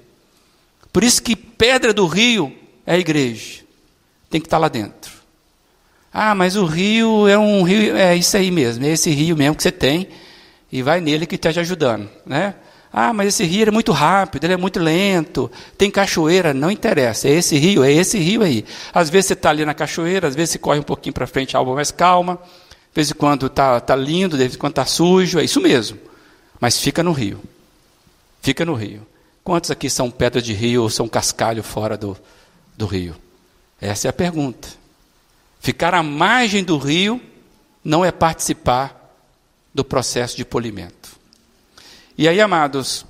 Por 0.91 1.03
isso 1.03 1.21
que 1.21 1.35
pedra 1.35 1.93
do 1.93 2.07
rio 2.07 2.57
é 2.83 2.95
a 2.95 2.97
igreja 2.97 3.59
tem 4.29 4.39
que 4.39 4.47
estar 4.47 4.57
lá 4.57 4.67
dentro. 4.67 5.11
Ah, 6.13 6.33
mas 6.35 6.55
o 6.55 6.65
rio 6.65 7.27
é 7.27 7.37
um 7.37 7.63
rio, 7.63 7.95
é 7.95 8.15
isso 8.15 8.35
aí 8.37 8.51
mesmo, 8.51 8.85
é 8.85 8.89
esse 8.89 9.09
rio 9.09 9.35
mesmo 9.35 9.55
que 9.55 9.63
você 9.63 9.71
tem, 9.71 10.07
e 10.71 10.81
vai 10.81 11.01
nele 11.01 11.25
que 11.25 11.35
está 11.35 11.51
te 11.51 11.59
ajudando. 11.59 12.09
Né? 12.25 12.55
Ah, 12.91 13.13
mas 13.13 13.27
esse 13.27 13.43
rio 13.43 13.67
é 13.67 13.71
muito 13.71 13.91
rápido, 13.91 14.43
ele 14.43 14.53
é 14.53 14.57
muito 14.57 14.79
lento, 14.79 15.51
tem 15.77 15.91
cachoeira, 15.91 16.53
não 16.53 16.71
interessa, 16.71 17.27
é 17.27 17.31
esse 17.31 17.55
rio, 17.57 17.83
é 17.83 17.91
esse 17.91 18.17
rio 18.17 18.41
aí. 18.41 18.65
Às 18.91 19.09
vezes 19.09 19.27
você 19.27 19.33
está 19.33 19.51
ali 19.51 19.63
na 19.63 19.75
cachoeira, 19.75 20.27
às 20.27 20.35
vezes 20.35 20.51
você 20.51 20.59
corre 20.59 20.79
um 20.79 20.83
pouquinho 20.83 21.13
para 21.13 21.27
frente, 21.27 21.55
algo 21.55 21.75
mais 21.75 21.91
calma, 21.91 22.35
de 22.35 22.95
vez 22.95 23.11
em 23.11 23.13
quando 23.13 23.45
está 23.45 23.79
tá 23.79 23.95
lindo, 23.95 24.35
de 24.35 24.43
vez 24.43 24.55
em 24.55 24.57
quando 24.57 24.71
está 24.71 24.85
sujo, 24.85 25.39
é 25.39 25.43
isso 25.43 25.61
mesmo. 25.61 25.99
Mas 26.59 26.79
fica 26.79 27.03
no 27.03 27.11
rio. 27.11 27.39
Fica 28.41 28.65
no 28.65 28.73
rio. 28.73 29.05
Quantos 29.43 29.69
aqui 29.69 29.89
são 29.89 30.09
pedra 30.09 30.41
de 30.41 30.53
rio 30.53 30.83
ou 30.83 30.89
são 30.89 31.07
cascalho 31.07 31.63
fora 31.63 31.95
do, 31.95 32.17
do 32.75 32.85
rio? 32.85 33.15
Essa 33.79 34.07
é 34.07 34.09
a 34.09 34.13
pergunta. 34.13 34.67
Ficar 35.59 35.93
à 35.93 36.01
margem 36.01 36.63
do 36.63 36.77
rio 36.77 37.21
não 37.83 38.03
é 38.03 38.11
participar 38.11 39.13
do 39.73 39.83
processo 39.83 40.35
de 40.35 40.43
polimento. 40.43 40.98
E 42.19 42.27
aí, 42.27 42.41
amados, 42.41 43.05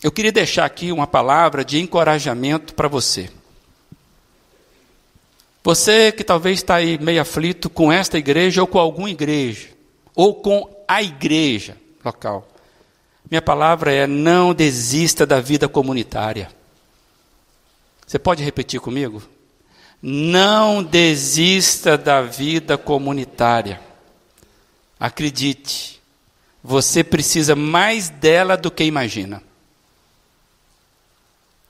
eu 0.00 0.12
queria 0.12 0.30
deixar 0.30 0.64
aqui 0.64 0.92
uma 0.92 1.08
palavra 1.08 1.64
de 1.64 1.80
encorajamento 1.80 2.72
para 2.72 2.86
você. 2.86 3.28
Você 5.64 6.12
que 6.12 6.22
talvez 6.22 6.60
está 6.60 6.76
aí 6.76 7.00
meio 7.00 7.20
aflito 7.20 7.68
com 7.68 7.90
esta 7.90 8.16
igreja 8.16 8.60
ou 8.60 8.68
com 8.68 8.78
alguma 8.78 9.10
igreja, 9.10 9.70
ou 10.14 10.36
com 10.36 10.70
a 10.86 11.02
igreja 11.02 11.76
local. 12.04 12.46
Minha 13.28 13.42
palavra 13.42 13.92
é: 13.92 14.06
não 14.06 14.54
desista 14.54 15.26
da 15.26 15.40
vida 15.40 15.68
comunitária. 15.68 16.48
Você 18.06 18.20
pode 18.20 18.44
repetir 18.44 18.78
comigo? 18.78 19.20
Não 20.00 20.80
desista 20.80 21.98
da 21.98 22.22
vida 22.22 22.78
comunitária. 22.78 23.80
Acredite, 25.00 26.00
você 26.62 27.02
precisa 27.02 27.56
mais 27.56 28.08
dela 28.08 28.56
do 28.56 28.70
que 28.70 28.84
imagina. 28.84 29.42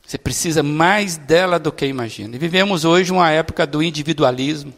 Você 0.07 0.18
precisa 0.18 0.62
mais 0.62 1.16
dela 1.16 1.59
do 1.59 1.72
que 1.72 1.86
imagina. 1.86 2.36
E 2.36 2.38
vivemos 2.38 2.84
hoje 2.84 3.11
uma 3.11 3.30
época 3.30 3.66
do 3.66 3.82
individualismo. 3.82 4.74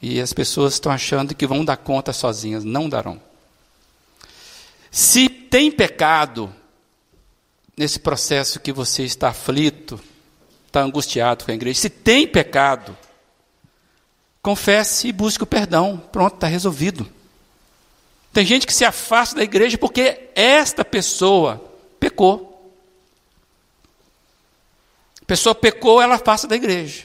E 0.00 0.20
as 0.20 0.32
pessoas 0.32 0.74
estão 0.74 0.92
achando 0.92 1.34
que 1.34 1.46
vão 1.46 1.64
dar 1.64 1.76
conta 1.76 2.12
sozinhas. 2.12 2.62
Não 2.62 2.88
darão. 2.88 3.20
Se 4.90 5.28
tem 5.28 5.72
pecado 5.72 6.54
nesse 7.76 7.98
processo 7.98 8.60
que 8.60 8.72
você 8.72 9.02
está 9.02 9.30
aflito, 9.30 10.00
está 10.66 10.82
angustiado 10.82 11.44
com 11.44 11.50
a 11.50 11.54
igreja, 11.54 11.80
se 11.80 11.90
tem 11.90 12.26
pecado, 12.26 12.96
confesse 14.40 15.08
e 15.08 15.12
busque 15.12 15.42
o 15.42 15.46
perdão. 15.46 15.98
Pronto, 16.12 16.34
está 16.34 16.46
resolvido. 16.46 17.15
Tem 18.36 18.44
gente 18.44 18.66
que 18.66 18.74
se 18.74 18.84
afasta 18.84 19.36
da 19.36 19.42
igreja 19.42 19.78
porque 19.78 20.28
esta 20.34 20.84
pessoa 20.84 21.72
pecou. 21.98 22.70
A 25.22 25.24
pessoa 25.24 25.54
pecou, 25.54 26.02
ela 26.02 26.16
afasta 26.16 26.46
da 26.46 26.54
igreja. 26.54 27.04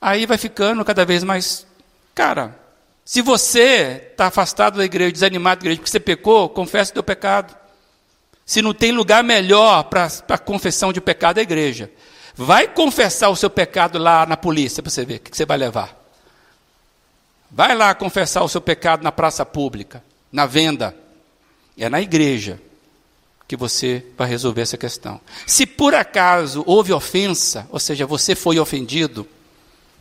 Aí 0.00 0.26
vai 0.26 0.36
ficando 0.36 0.84
cada 0.84 1.04
vez 1.04 1.22
mais. 1.22 1.64
Cara, 2.12 2.58
se 3.04 3.22
você 3.22 4.08
está 4.10 4.26
afastado 4.26 4.78
da 4.78 4.84
igreja, 4.84 5.12
desanimado 5.12 5.60
da 5.60 5.66
igreja 5.66 5.78
porque 5.78 5.92
você 5.92 6.00
pecou, 6.00 6.48
confesse 6.48 6.90
o 6.90 6.94
teu 6.94 7.04
pecado. 7.04 7.56
Se 8.44 8.60
não 8.60 8.74
tem 8.74 8.90
lugar 8.90 9.22
melhor 9.22 9.84
para 9.84 10.08
a 10.28 10.38
confissão 10.38 10.92
de 10.92 11.00
pecado, 11.00 11.38
é 11.38 11.42
a 11.42 11.44
igreja. 11.44 11.88
Vai 12.34 12.66
confessar 12.66 13.28
o 13.28 13.36
seu 13.36 13.48
pecado 13.48 13.96
lá 13.96 14.26
na 14.26 14.36
polícia 14.36 14.82
para 14.82 14.90
você 14.90 15.04
ver 15.04 15.18
o 15.18 15.20
que 15.20 15.36
você 15.36 15.46
vai 15.46 15.56
levar. 15.56 16.03
Vai 17.54 17.72
lá 17.72 17.94
confessar 17.94 18.42
o 18.42 18.48
seu 18.48 18.60
pecado 18.60 19.04
na 19.04 19.12
praça 19.12 19.46
pública, 19.46 20.02
na 20.32 20.44
venda. 20.44 20.92
É 21.78 21.88
na 21.88 22.00
igreja 22.00 22.60
que 23.46 23.56
você 23.56 24.04
vai 24.18 24.28
resolver 24.28 24.62
essa 24.62 24.76
questão. 24.76 25.20
Se 25.46 25.64
por 25.64 25.94
acaso 25.94 26.64
houve 26.66 26.92
ofensa, 26.92 27.68
ou 27.70 27.78
seja, 27.78 28.06
você 28.06 28.34
foi 28.34 28.58
ofendido, 28.58 29.24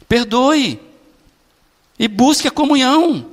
perdoe 0.10 0.82
e 2.00 2.08
busque 2.08 2.48
a 2.48 2.52
comunhão. 2.52 3.28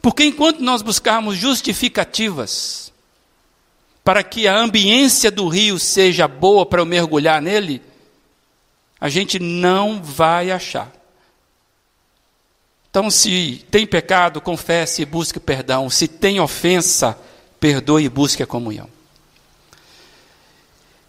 Porque 0.00 0.24
enquanto 0.24 0.60
nós 0.60 0.80
buscarmos 0.80 1.36
justificativas, 1.36 2.92
para 4.04 4.22
que 4.22 4.46
a 4.46 4.56
ambiência 4.56 5.28
do 5.32 5.48
rio 5.48 5.80
seja 5.80 6.28
boa 6.28 6.64
para 6.64 6.80
eu 6.80 6.86
mergulhar 6.86 7.42
nele, 7.42 7.82
a 9.00 9.08
gente 9.08 9.40
não 9.40 10.00
vai 10.00 10.52
achar. 10.52 10.92
Então, 12.96 13.10
se 13.10 13.62
tem 13.70 13.86
pecado, 13.86 14.40
confesse 14.40 15.02
e 15.02 15.04
busque 15.04 15.38
perdão. 15.38 15.90
Se 15.90 16.08
tem 16.08 16.40
ofensa, 16.40 17.14
perdoe 17.60 18.04
e 18.04 18.08
busque 18.08 18.42
a 18.42 18.46
comunhão. 18.46 18.88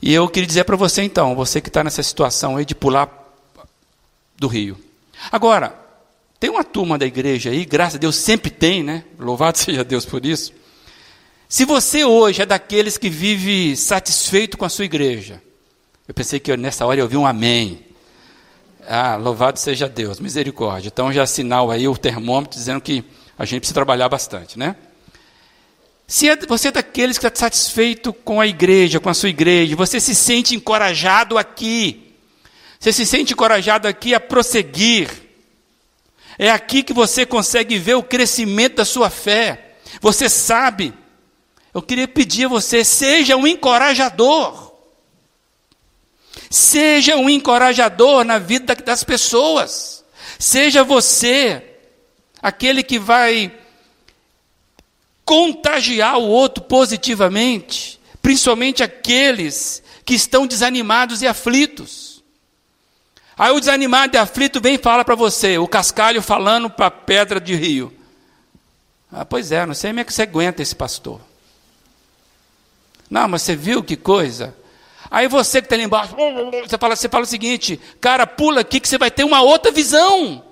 E 0.01 0.13
eu 0.13 0.27
queria 0.27 0.45
dizer 0.45 0.65
para 0.65 0.75
você 0.75 1.01
então, 1.03 1.33
você 1.33 1.61
que 1.61 1.69
está 1.69 1.85
nessa 1.85 2.03
situação 2.03 2.57
aí 2.57 2.65
de 2.65 2.75
pular 2.75 3.09
do 4.35 4.49
rio. 4.49 4.77
Agora, 5.31 5.79
tem 6.37 6.49
uma 6.49 6.61
turma 6.61 6.97
da 6.97 7.05
igreja 7.05 7.51
aí, 7.51 7.63
graças 7.63 7.95
a 7.95 7.99
Deus 7.99 8.17
sempre 8.17 8.49
tem, 8.49 8.83
né? 8.83 9.05
Louvado 9.17 9.55
seja 9.57 9.81
Deus 9.85 10.05
por 10.05 10.25
isso 10.25 10.51
se 11.47 11.63
você 11.63 12.03
hoje 12.03 12.41
é 12.41 12.45
daqueles 12.45 12.97
que 12.97 13.09
vive 13.09 13.77
satisfeito 13.77 14.57
com 14.57 14.65
a 14.65 14.69
sua 14.69 14.83
igreja, 14.83 15.41
eu 16.05 16.13
pensei 16.13 16.41
que 16.41 16.57
nessa 16.57 16.85
hora 16.85 16.99
eu 16.99 17.05
ouvi 17.05 17.15
um 17.15 17.25
amém. 17.25 17.86
Ah, 18.87 19.15
louvado 19.17 19.59
seja 19.59 19.89
Deus, 19.89 20.19
misericórdia. 20.19 20.87
Então 20.87 21.11
já 21.11 21.25
sinal 21.25 21.69
aí 21.69 21.87
o 21.87 21.97
termômetro 21.97 22.57
dizendo 22.57 22.79
que 22.79 23.03
a 23.37 23.45
gente 23.45 23.59
precisa 23.59 23.73
trabalhar 23.73 24.07
bastante, 24.09 24.57
né? 24.57 24.75
Se 26.07 26.29
é, 26.29 26.37
você 26.37 26.69
é 26.69 26.71
daqueles 26.71 27.17
que 27.17 27.27
está 27.27 27.37
satisfeito 27.37 28.13
com 28.13 28.39
a 28.39 28.47
igreja, 28.47 28.99
com 28.99 29.09
a 29.09 29.13
sua 29.13 29.29
igreja, 29.29 29.75
você 29.75 29.99
se 29.99 30.15
sente 30.15 30.55
encorajado 30.55 31.37
aqui, 31.37 32.13
você 32.79 32.93
se 32.93 33.05
sente 33.05 33.33
encorajado 33.33 33.87
aqui 33.87 34.15
a 34.15 34.19
prosseguir, 34.19 35.09
é 36.39 36.49
aqui 36.49 36.81
que 36.81 36.93
você 36.93 37.25
consegue 37.25 37.77
ver 37.77 37.95
o 37.95 38.03
crescimento 38.03 38.77
da 38.77 38.85
sua 38.85 39.09
fé, 39.09 39.73
você 40.01 40.29
sabe 40.29 40.93
eu 41.77 41.81
queria 41.83 42.07
pedir 42.07 42.45
a 42.45 42.49
você, 42.49 42.83
seja 42.83 43.35
um 43.35 43.45
encorajador. 43.45 44.66
Seja 46.49 47.15
um 47.15 47.29
encorajador 47.29 48.23
na 48.23 48.39
vida 48.39 48.75
das 48.75 49.03
pessoas. 49.03 50.03
Seja 50.39 50.83
você 50.83 51.63
aquele 52.41 52.83
que 52.83 52.99
vai 52.99 53.51
contagiar 55.25 56.17
o 56.17 56.27
outro 56.27 56.63
positivamente, 56.63 57.99
principalmente 58.21 58.81
aqueles 58.81 59.83
que 60.05 60.13
estão 60.13 60.47
desanimados 60.47 61.21
e 61.21 61.27
aflitos. 61.27 62.23
Aí 63.37 63.51
o 63.51 63.59
desanimado 63.59 64.15
e 64.15 64.17
aflito 64.17 64.61
vem 64.61 64.75
e 64.75 64.79
fala 64.79 65.03
para 65.03 65.15
você, 65.15 65.57
o 65.57 65.67
cascalho 65.67 66.21
falando 66.21 66.69
para 66.69 66.87
a 66.87 66.91
pedra 66.91 67.39
de 67.39 67.53
rio. 67.55 67.93
Ah, 69.11 69.25
pois 69.25 69.51
é, 69.51 69.65
não 69.65 69.73
sei 69.73 69.91
como 69.91 69.99
é 69.99 70.03
que 70.03 70.13
você 70.13 70.23
aguenta 70.23 70.61
esse 70.61 70.75
pastor. 70.75 71.21
Não, 73.09 73.27
mas 73.27 73.41
você 73.41 73.55
viu 73.55 73.83
que 73.83 73.95
coisa? 73.95 74.55
Aí 75.09 75.27
você 75.27 75.61
que 75.61 75.65
está 75.65 75.75
ali 75.75 75.85
embaixo, 75.85 76.15
você 76.67 76.77
fala, 76.77 76.95
você 76.95 77.09
fala 77.09 77.23
o 77.23 77.27
seguinte, 77.27 77.79
cara, 78.01 78.27
pula 78.27 78.61
aqui 78.61 78.79
que 78.79 78.87
você 78.87 78.97
vai 78.97 79.09
ter 79.09 79.23
uma 79.23 79.41
outra 79.41 79.71
visão. 79.71 80.43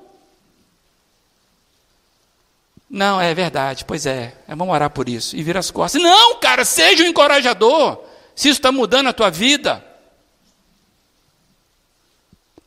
Não, 2.90 3.20
é 3.20 3.34
verdade, 3.34 3.84
pois 3.84 4.06
é, 4.06 4.34
é 4.48 4.56
vamos 4.56 4.74
orar 4.74 4.90
por 4.90 5.10
isso. 5.10 5.36
E 5.36 5.44
vira 5.44 5.60
as 5.60 5.72
costas. 5.72 6.02
Não, 6.02 6.40
cara, 6.40 6.64
seja 6.64 7.04
um 7.04 7.08
encorajador. 7.08 8.00
Se 8.36 8.50
isso 8.50 8.60
está 8.60 8.72
mudando 8.72 9.08
a 9.08 9.14
tua 9.14 9.30
vida. 9.30 9.84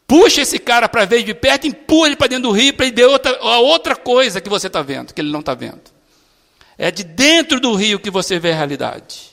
Puxa 0.07 0.41
esse 0.41 0.59
cara 0.59 0.89
para 0.89 1.05
ver 1.05 1.22
de 1.22 1.34
perto, 1.34 1.66
empurra 1.66 2.09
ele 2.09 2.16
para 2.16 2.28
dentro 2.28 2.45
do 2.45 2.51
rio 2.51 2.72
para 2.72 2.86
ele 2.86 2.97
ver 2.97 3.05
outra, 3.05 3.39
a 3.39 3.59
outra 3.59 3.95
coisa 3.95 4.41
que 4.41 4.49
você 4.49 4.66
está 4.66 4.80
vendo, 4.80 5.12
que 5.12 5.20
ele 5.20 5.30
não 5.30 5.41
está 5.41 5.55
vendo. 5.55 5.82
É 6.78 6.91
de 6.91 7.05
dentro 7.05 7.61
do 7.61 7.74
rio 7.74 8.01
que 8.01 8.11
você 8.11 8.39
vê 8.39 8.53
a 8.53 8.57
realidade. 8.57 9.28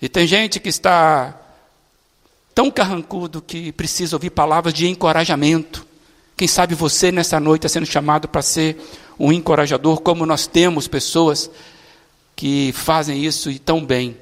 E 0.00 0.08
tem 0.08 0.26
gente 0.26 0.60
que 0.60 0.68
está 0.68 1.40
tão 2.54 2.70
carrancudo 2.70 3.42
que 3.42 3.72
precisa 3.72 4.16
ouvir 4.16 4.30
palavras 4.30 4.72
de 4.72 4.86
encorajamento. 4.86 5.86
Quem 6.36 6.48
sabe 6.48 6.74
você 6.74 7.10
nessa 7.10 7.40
noite 7.40 7.66
está 7.66 7.80
sendo 7.80 7.86
chamado 7.86 8.28
para 8.28 8.42
ser 8.42 8.76
um 9.18 9.32
encorajador, 9.32 10.00
como 10.00 10.26
nós 10.26 10.46
temos 10.46 10.88
pessoas 10.88 11.50
que 12.36 12.72
fazem 12.72 13.24
isso 13.24 13.50
e 13.50 13.58
tão 13.58 13.84
bem. 13.84 14.16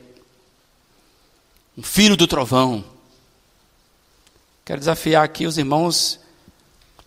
Um 1.76 1.82
filho 1.82 2.16
do 2.16 2.26
trovão. 2.26 2.84
Quero 4.64 4.78
desafiar 4.78 5.24
aqui 5.24 5.46
os 5.46 5.58
irmãos 5.58 6.20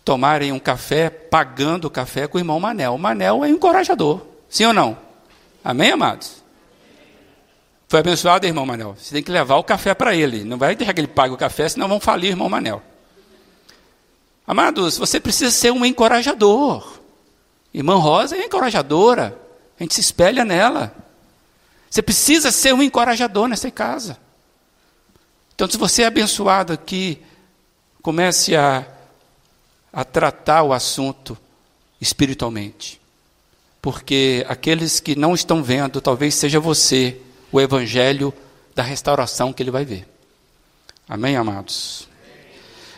tomarem 0.04 0.52
um 0.52 0.58
café, 0.58 1.08
pagando 1.10 1.86
o 1.86 1.90
café 1.90 2.28
com 2.28 2.38
o 2.38 2.40
irmão 2.40 2.60
Manel. 2.60 2.94
O 2.94 2.98
Manel 2.98 3.44
é 3.44 3.48
encorajador, 3.48 4.20
sim 4.48 4.64
ou 4.64 4.72
não? 4.72 4.96
Amém, 5.64 5.90
amados? 5.90 6.45
Foi 7.88 8.00
abençoado, 8.00 8.46
irmão 8.46 8.66
Manel. 8.66 8.96
Você 8.98 9.14
tem 9.14 9.22
que 9.22 9.30
levar 9.30 9.56
o 9.56 9.64
café 9.64 9.94
para 9.94 10.14
ele. 10.14 10.42
Não 10.42 10.58
vai 10.58 10.74
deixar 10.74 10.92
que 10.92 11.00
ele 11.00 11.08
pague 11.08 11.32
o 11.32 11.36
café, 11.36 11.68
senão 11.68 11.88
vão 11.88 12.00
falir, 12.00 12.30
irmão 12.30 12.48
Manel. 12.48 12.82
Amados, 14.46 14.98
você 14.98 15.20
precisa 15.20 15.50
ser 15.50 15.72
um 15.72 15.84
encorajador. 15.84 16.98
Irmã 17.72 17.96
Rosa 17.96 18.36
é 18.36 18.44
encorajadora. 18.44 19.38
A 19.78 19.82
gente 19.82 19.94
se 19.94 20.00
espelha 20.00 20.44
nela. 20.44 20.94
Você 21.88 22.02
precisa 22.02 22.50
ser 22.50 22.74
um 22.74 22.82
encorajador 22.82 23.48
nessa 23.48 23.70
casa. 23.70 24.18
Então, 25.54 25.68
se 25.70 25.76
você 25.76 26.02
é 26.02 26.06
abençoado 26.06 26.72
aqui, 26.72 27.22
comece 28.02 28.54
a, 28.56 28.86
a 29.92 30.04
tratar 30.04 30.62
o 30.62 30.72
assunto 30.72 31.38
espiritualmente. 32.00 33.00
Porque 33.80 34.44
aqueles 34.48 35.00
que 35.00 35.16
não 35.16 35.34
estão 35.34 35.62
vendo, 35.62 36.00
talvez 36.00 36.34
seja 36.34 36.60
você 36.60 37.20
o 37.50 37.60
evangelho 37.60 38.32
da 38.74 38.82
restauração 38.82 39.52
que 39.52 39.62
ele 39.62 39.70
vai 39.70 39.84
ver. 39.84 40.06
Amém, 41.08 41.36
amados? 41.36 42.08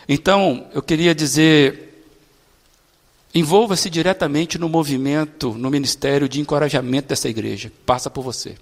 Então, 0.07 0.67
eu 0.73 0.81
queria 0.81 1.13
dizer, 1.13 2.03
envolva-se 3.33 3.89
diretamente 3.89 4.57
no 4.57 4.67
movimento, 4.67 5.53
no 5.53 5.69
ministério 5.69 6.27
de 6.27 6.41
encorajamento 6.41 7.09
dessa 7.09 7.29
igreja, 7.29 7.71
passa 7.85 8.09
por 8.09 8.23
você. 8.23 8.57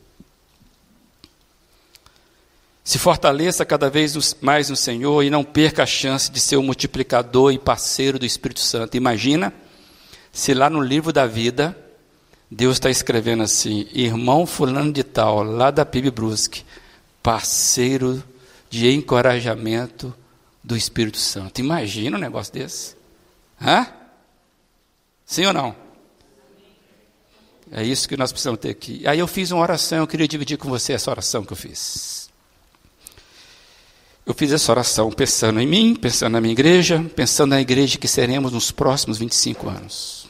Se 2.83 2.97
fortaleça 2.97 3.65
cada 3.65 3.89
vez 3.89 4.35
mais 4.41 4.69
no 4.69 4.75
Senhor 4.75 5.23
e 5.23 5.29
não 5.29 5.43
perca 5.43 5.83
a 5.83 5.85
chance 5.85 6.31
de 6.31 6.39
ser 6.39 6.55
o 6.55 6.63
multiplicador 6.63 7.51
e 7.51 7.59
parceiro 7.59 8.17
do 8.17 8.25
Espírito 8.25 8.61
Santo. 8.61 8.95
Imagina 8.95 9.53
se 10.31 10.53
lá 10.53 10.69
no 10.69 10.81
livro 10.81 11.11
da 11.11 11.25
vida 11.25 11.77
Deus 12.49 12.77
está 12.77 12.89
escrevendo 12.89 13.43
assim: 13.43 13.87
irmão 13.91 14.45
fulano 14.45 14.91
de 14.91 15.03
tal, 15.03 15.43
lá 15.43 15.69
da 15.69 15.85
PIB 15.85 16.11
Brusque, 16.11 16.63
parceiro 17.21 18.23
de 18.69 18.89
encorajamento 18.91 20.13
do 20.63 20.75
Espírito 20.75 21.17
Santo. 21.17 21.59
Imagina 21.59 22.17
um 22.17 22.19
negócio 22.19 22.53
desse. 22.53 22.95
Hã? 23.61 23.87
Sim 25.25 25.45
ou 25.45 25.53
não? 25.53 25.75
É 27.71 27.83
isso 27.83 28.07
que 28.07 28.15
nós 28.15 28.31
precisamos 28.31 28.61
ter 28.61 28.69
aqui. 28.69 29.05
Aí 29.05 29.19
eu 29.19 29.27
fiz 29.27 29.51
uma 29.51 29.61
oração, 29.61 29.99
eu 29.99 30.07
queria 30.07 30.27
dividir 30.27 30.57
com 30.57 30.69
você 30.69 30.93
essa 30.93 31.11
oração 31.11 31.43
que 31.43 31.51
eu 31.51 31.57
fiz. 31.57 32.29
Eu 34.25 34.33
fiz 34.33 34.51
essa 34.51 34.71
oração 34.71 35.11
pensando 35.11 35.59
em 35.59 35.67
mim, 35.67 35.95
pensando 35.95 36.33
na 36.33 36.41
minha 36.41 36.51
igreja, 36.51 37.03
pensando 37.15 37.51
na 37.51 37.61
igreja 37.61 37.97
que 37.97 38.07
seremos 38.07 38.51
nos 38.51 38.71
próximos 38.71 39.17
25 39.17 39.69
anos. 39.69 40.26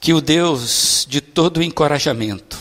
Que 0.00 0.14
o 0.14 0.20
Deus 0.22 1.06
de 1.06 1.20
todo 1.20 1.62
encorajamento, 1.62 2.58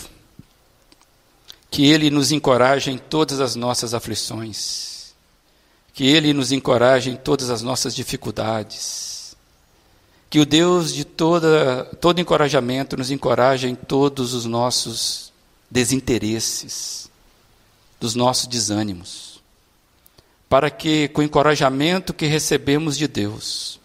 que 1.72 1.88
Ele 1.88 2.10
nos 2.10 2.34
encoraje 2.34 2.92
em 2.92 2.98
todas 2.98 3.40
as 3.40 3.56
nossas 3.56 3.94
aflições, 3.94 5.16
que 5.94 6.06
Ele 6.06 6.34
nos 6.34 6.52
encoraje 6.52 7.10
em 7.10 7.16
todas 7.16 7.50
as 7.50 7.62
nossas 7.62 7.96
dificuldades, 7.96 9.38
que 10.30 10.40
o 10.40 10.46
Deus 10.46 10.94
de 10.94 11.06
toda, 11.06 11.86
todo 12.02 12.20
encorajamento 12.20 12.98
nos 12.98 13.10
encoraje 13.10 13.68
em 13.68 13.74
todos 13.74 14.34
os 14.34 14.46
nossos 14.46 15.32
desinteresses, 15.72 17.10
dos 18.02 18.16
nossos 18.16 18.48
desânimos, 18.48 19.42
para 20.50 20.70
que 20.70 21.08
com 21.10 21.22
o 21.22 21.24
encorajamento 21.24 22.14
que 22.14 22.26
recebemos 22.26 22.98
de 22.98 23.08
Deus, 23.08 23.80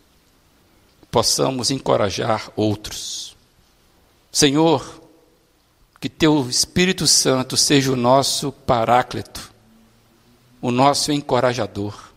possamos 1.11 1.71
encorajar 1.71 2.51
outros 2.57 3.34
Senhor, 4.35 5.01
que 6.01 6.09
teu 6.09 6.49
Espírito 6.49 7.07
Santo 7.07 7.57
seja 7.57 7.93
o 7.93 7.97
nosso 7.97 8.51
paráclito, 8.51 9.53
o 10.61 10.73
nosso 10.73 11.13
encorajador. 11.13 12.13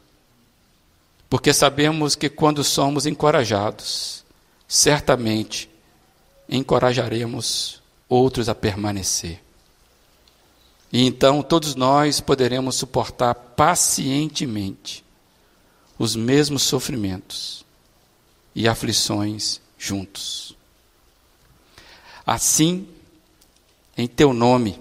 Porque 1.30 1.54
sabemos 1.54 2.16
que 2.16 2.28
quando 2.28 2.64
somos 2.64 3.06
encorajados, 3.06 4.26
certamente 4.68 5.70
encorajaremos 6.50 7.84
outros 8.10 8.50
a 8.50 8.56
permanecer. 8.56 9.40
E 10.92 11.06
então 11.06 11.44
todos 11.44 11.76
nós 11.76 12.20
poderemos 12.20 12.78
suportar 12.78 13.36
pacientemente 13.36 15.06
os 16.00 16.16
mesmos 16.16 16.64
sofrimentos 16.64 17.64
e 18.56 18.68
aflições 18.68 19.62
juntos. 19.78 20.57
Assim, 22.28 22.86
em 23.98 24.06
teu 24.06 24.34
nome, 24.34 24.78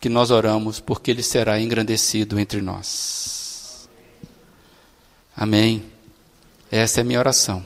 que 0.00 0.08
nós 0.08 0.32
oramos, 0.32 0.80
porque 0.80 1.12
ele 1.12 1.22
será 1.22 1.60
engrandecido 1.60 2.40
entre 2.40 2.60
nós. 2.60 3.88
Amém. 5.36 5.84
Essa 6.68 7.00
é 7.00 7.02
a 7.02 7.04
minha 7.04 7.20
oração. 7.20 7.64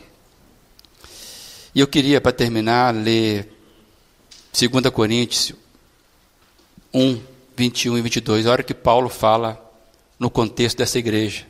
E 1.75 1.81
eu 1.81 1.89
queria, 1.89 2.21
para 2.21 2.31
terminar, 2.31 2.95
ler 2.95 3.51
2 4.53 4.93
Coríntios 4.93 5.55
1, 6.93 7.23
21 7.57 7.97
e 7.97 8.03
22, 8.03 8.47
a 8.47 8.51
hora 8.51 8.63
que 8.63 8.75
Paulo 8.75 9.09
fala 9.09 9.59
no 10.19 10.29
contexto 10.29 10.77
dessa 10.77 10.99
igreja. 10.99 11.47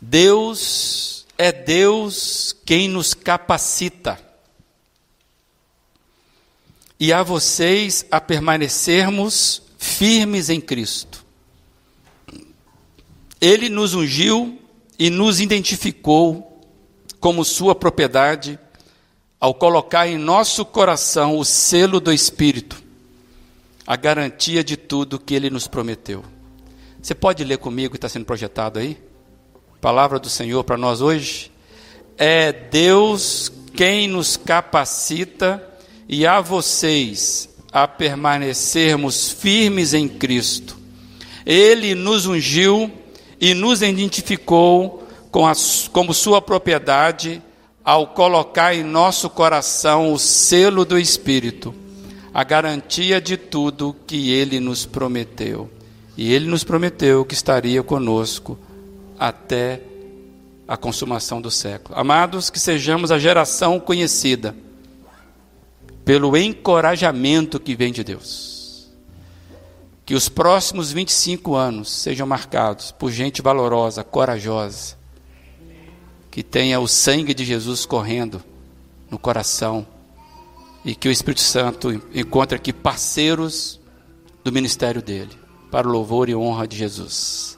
Deus 0.00 1.17
é 1.38 1.52
Deus 1.52 2.54
quem 2.66 2.88
nos 2.88 3.14
capacita. 3.14 4.20
E 6.98 7.12
a 7.12 7.22
vocês 7.22 8.04
a 8.10 8.20
permanecermos 8.20 9.62
firmes 9.78 10.50
em 10.50 10.60
Cristo. 10.60 11.24
Ele 13.40 13.68
nos 13.68 13.94
ungiu 13.94 14.60
e 14.98 15.08
nos 15.08 15.40
identificou 15.40 16.60
como 17.20 17.44
sua 17.44 17.72
propriedade 17.72 18.58
ao 19.38 19.54
colocar 19.54 20.08
em 20.08 20.18
nosso 20.18 20.64
coração 20.64 21.38
o 21.38 21.44
selo 21.44 22.00
do 22.00 22.12
Espírito, 22.12 22.82
a 23.86 23.94
garantia 23.94 24.64
de 24.64 24.76
tudo 24.76 25.20
que 25.20 25.34
ele 25.34 25.48
nos 25.48 25.68
prometeu. 25.68 26.24
Você 27.00 27.14
pode 27.14 27.44
ler 27.44 27.58
comigo 27.58 27.92
que 27.92 27.96
está 27.96 28.08
sendo 28.08 28.24
projetado 28.24 28.80
aí? 28.80 28.98
Palavra 29.80 30.18
do 30.18 30.28
Senhor 30.28 30.64
para 30.64 30.76
nós 30.76 31.00
hoje. 31.00 31.52
É 32.16 32.52
Deus 32.52 33.52
quem 33.74 34.08
nos 34.08 34.36
capacita 34.36 35.64
e 36.08 36.26
a 36.26 36.40
vocês 36.40 37.48
a 37.72 37.86
permanecermos 37.86 39.30
firmes 39.30 39.94
em 39.94 40.08
Cristo. 40.08 40.76
Ele 41.46 41.94
nos 41.94 42.26
ungiu 42.26 42.90
e 43.40 43.54
nos 43.54 43.80
identificou 43.80 45.06
com 45.30 45.46
a, 45.46 45.52
como 45.92 46.12
sua 46.12 46.42
propriedade 46.42 47.40
ao 47.84 48.08
colocar 48.08 48.74
em 48.74 48.82
nosso 48.82 49.30
coração 49.30 50.12
o 50.12 50.18
selo 50.18 50.84
do 50.84 50.98
Espírito, 50.98 51.72
a 52.34 52.42
garantia 52.42 53.20
de 53.20 53.36
tudo 53.36 53.94
que 54.08 54.32
ele 54.32 54.58
nos 54.58 54.84
prometeu. 54.84 55.70
E 56.16 56.32
ele 56.32 56.48
nos 56.48 56.64
prometeu 56.64 57.24
que 57.24 57.34
estaria 57.34 57.80
conosco 57.80 58.58
até 59.18 59.82
a 60.66 60.76
consumação 60.76 61.40
do 61.40 61.50
século. 61.50 61.98
Amados, 61.98 62.50
que 62.50 62.60
sejamos 62.60 63.10
a 63.10 63.18
geração 63.18 63.80
conhecida 63.80 64.54
pelo 66.04 66.36
encorajamento 66.36 67.58
que 67.58 67.74
vem 67.74 67.92
de 67.92 68.04
Deus. 68.04 68.88
Que 70.04 70.14
os 70.14 70.28
próximos 70.28 70.92
25 70.92 71.54
anos 71.54 71.90
sejam 71.90 72.26
marcados 72.26 72.92
por 72.92 73.10
gente 73.10 73.42
valorosa, 73.42 74.04
corajosa, 74.04 74.96
que 76.30 76.42
tenha 76.42 76.80
o 76.80 76.88
sangue 76.88 77.34
de 77.34 77.44
Jesus 77.44 77.84
correndo 77.84 78.42
no 79.10 79.18
coração 79.18 79.86
e 80.84 80.94
que 80.94 81.08
o 81.08 81.12
Espírito 81.12 81.40
Santo 81.40 81.90
encontre 82.14 82.56
aqui 82.56 82.72
parceiros 82.72 83.80
do 84.44 84.52
ministério 84.52 85.02
dele, 85.02 85.36
para 85.70 85.86
o 85.86 85.90
louvor 85.90 86.28
e 86.28 86.34
honra 86.34 86.66
de 86.66 86.76
Jesus. 86.76 87.57